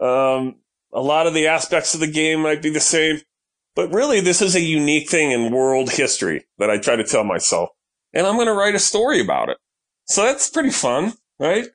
[0.00, 0.56] Um,
[0.92, 3.20] a lot of the aspects of the game might be the same,
[3.74, 7.24] but really this is a unique thing in world history that I try to tell
[7.24, 7.70] myself.
[8.16, 9.58] And I'm going to write a story about it.
[10.06, 11.66] So that's pretty fun, right?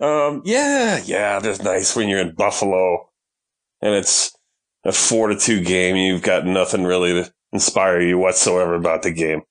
[0.00, 3.08] Um, yeah, yeah, that's nice when you're in Buffalo
[3.80, 4.36] and it's
[4.84, 5.96] a four to two game.
[5.96, 9.44] You've got nothing really to inspire you whatsoever about the game.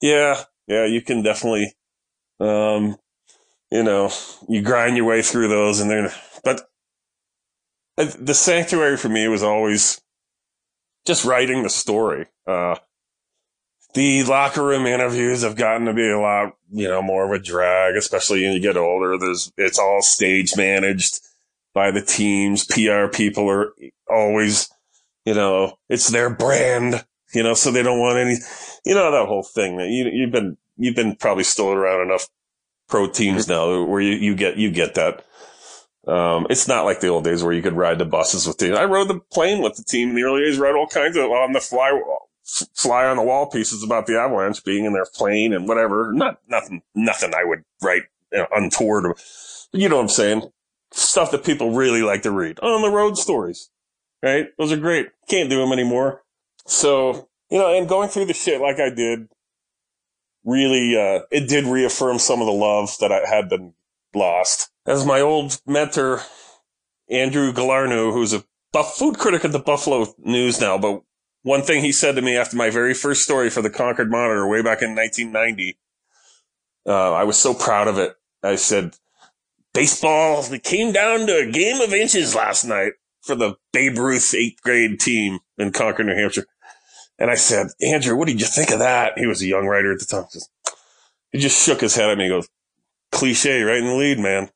[0.00, 1.74] Yeah, yeah, you can definitely,
[2.40, 2.96] um,
[3.70, 4.10] you know,
[4.48, 6.10] you grind your way through those and then,
[6.42, 6.62] but
[7.96, 10.00] the sanctuary for me was always
[11.06, 12.24] just writing the story.
[12.46, 12.76] Uh,
[13.94, 17.42] the locker room interviews have gotten to be a lot, you know, more of a
[17.42, 19.16] drag, especially when you get older.
[19.16, 21.20] There's, it's all stage managed
[21.72, 22.64] by the teams.
[22.64, 23.72] PR people are
[24.10, 24.68] always,
[25.24, 28.36] you know, it's their brand, you know, so they don't want any,
[28.84, 32.28] you know, that whole thing that you, you've been, you've been probably still around enough
[32.88, 35.24] pro teams now where you, you get, you get that.
[36.06, 38.76] Um, it's not like the old days where you could ride the buses with the,
[38.76, 41.30] I rode the plane with the team in the early days, rode all kinds of
[41.30, 41.98] on the fly,
[42.44, 46.12] fly on the wall pieces about the Avalanche being in their plane and whatever.
[46.12, 49.16] Not, nothing, nothing I would write you know, untoward.
[49.72, 50.50] You know what I'm saying?
[50.92, 53.70] Stuff that people really like to read on the road stories,
[54.22, 54.48] right?
[54.58, 55.08] Those are great.
[55.28, 56.22] Can't do them anymore.
[56.66, 59.28] So, you know, and going through the shit like I did,
[60.44, 63.74] really, uh, it did reaffirm some of the love that I had been
[64.14, 64.70] lost.
[64.86, 66.20] As my old mentor,
[67.10, 71.02] Andrew Galarneau, who's a buff food critic at the Buffalo News now, but
[71.44, 74.48] one thing he said to me after my very first story for the Concord Monitor
[74.48, 75.78] way back in 1990,
[76.86, 78.16] uh, I was so proud of it.
[78.42, 78.96] I said,
[79.74, 84.34] baseball, it came down to a game of inches last night for the Babe Ruth
[84.34, 86.46] eighth grade team in Concord, New Hampshire.
[87.18, 89.18] And I said, Andrew, what did you think of that?
[89.18, 90.24] He was a young writer at the time.
[91.30, 92.24] He just shook his head at me.
[92.24, 92.48] He goes,
[93.12, 94.50] cliche right in the lead, man.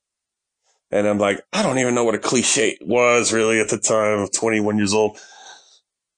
[0.89, 4.19] And I'm like, I don't even know what a cliche was really at the time
[4.19, 5.19] of 21 years old.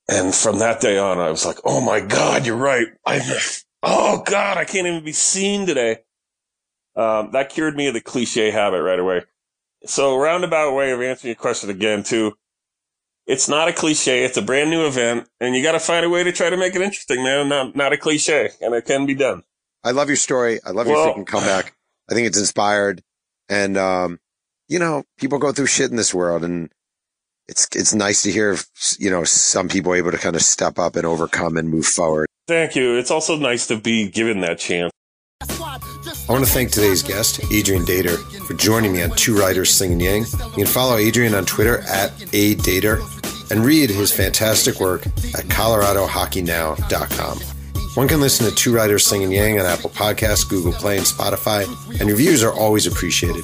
[0.07, 2.87] And from that day on, I was like, oh my God, you're right.
[3.05, 3.21] I,
[3.83, 5.99] oh God, I can't even be seen today.
[6.95, 9.21] Um, that cured me of the cliche habit right away.
[9.85, 12.33] So roundabout way of answering your question again, too.
[13.25, 14.23] It's not a cliche.
[14.25, 16.57] It's a brand new event and you got to find a way to try to
[16.57, 17.47] make it interesting, man.
[17.47, 19.43] Not, not a cliche and it can be done.
[19.83, 20.59] I love your story.
[20.65, 21.75] I love well, your freaking comeback.
[22.09, 23.01] I think it's inspired.
[23.47, 24.19] And, um,
[24.67, 26.71] you know, people go through shit in this world and
[27.47, 28.57] it's, it's nice to hear,
[28.97, 32.27] you know, some people able to kind of step up and overcome and move forward.
[32.47, 32.97] Thank you.
[32.97, 34.91] It's also nice to be given that chance.
[35.41, 39.99] I want to thank today's guest, Adrian Dater, for joining me on Two Writers Slinging
[39.99, 40.25] Yang.
[40.57, 43.01] You can follow Adrian on Twitter at a Dater
[43.51, 47.39] and read his fantastic work at coloradohockeynow.com.
[47.95, 51.65] One can listen to Two Writers Slinging Yang on Apple Podcasts, Google Play, and Spotify,
[51.99, 53.43] and reviews are always appreciated.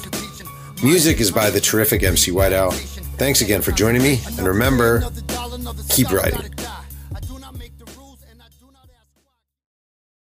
[0.82, 2.97] Music is by the terrific MC Whiteout.
[3.18, 5.02] Thanks again for joining me, and remember,
[5.88, 6.50] keep writing.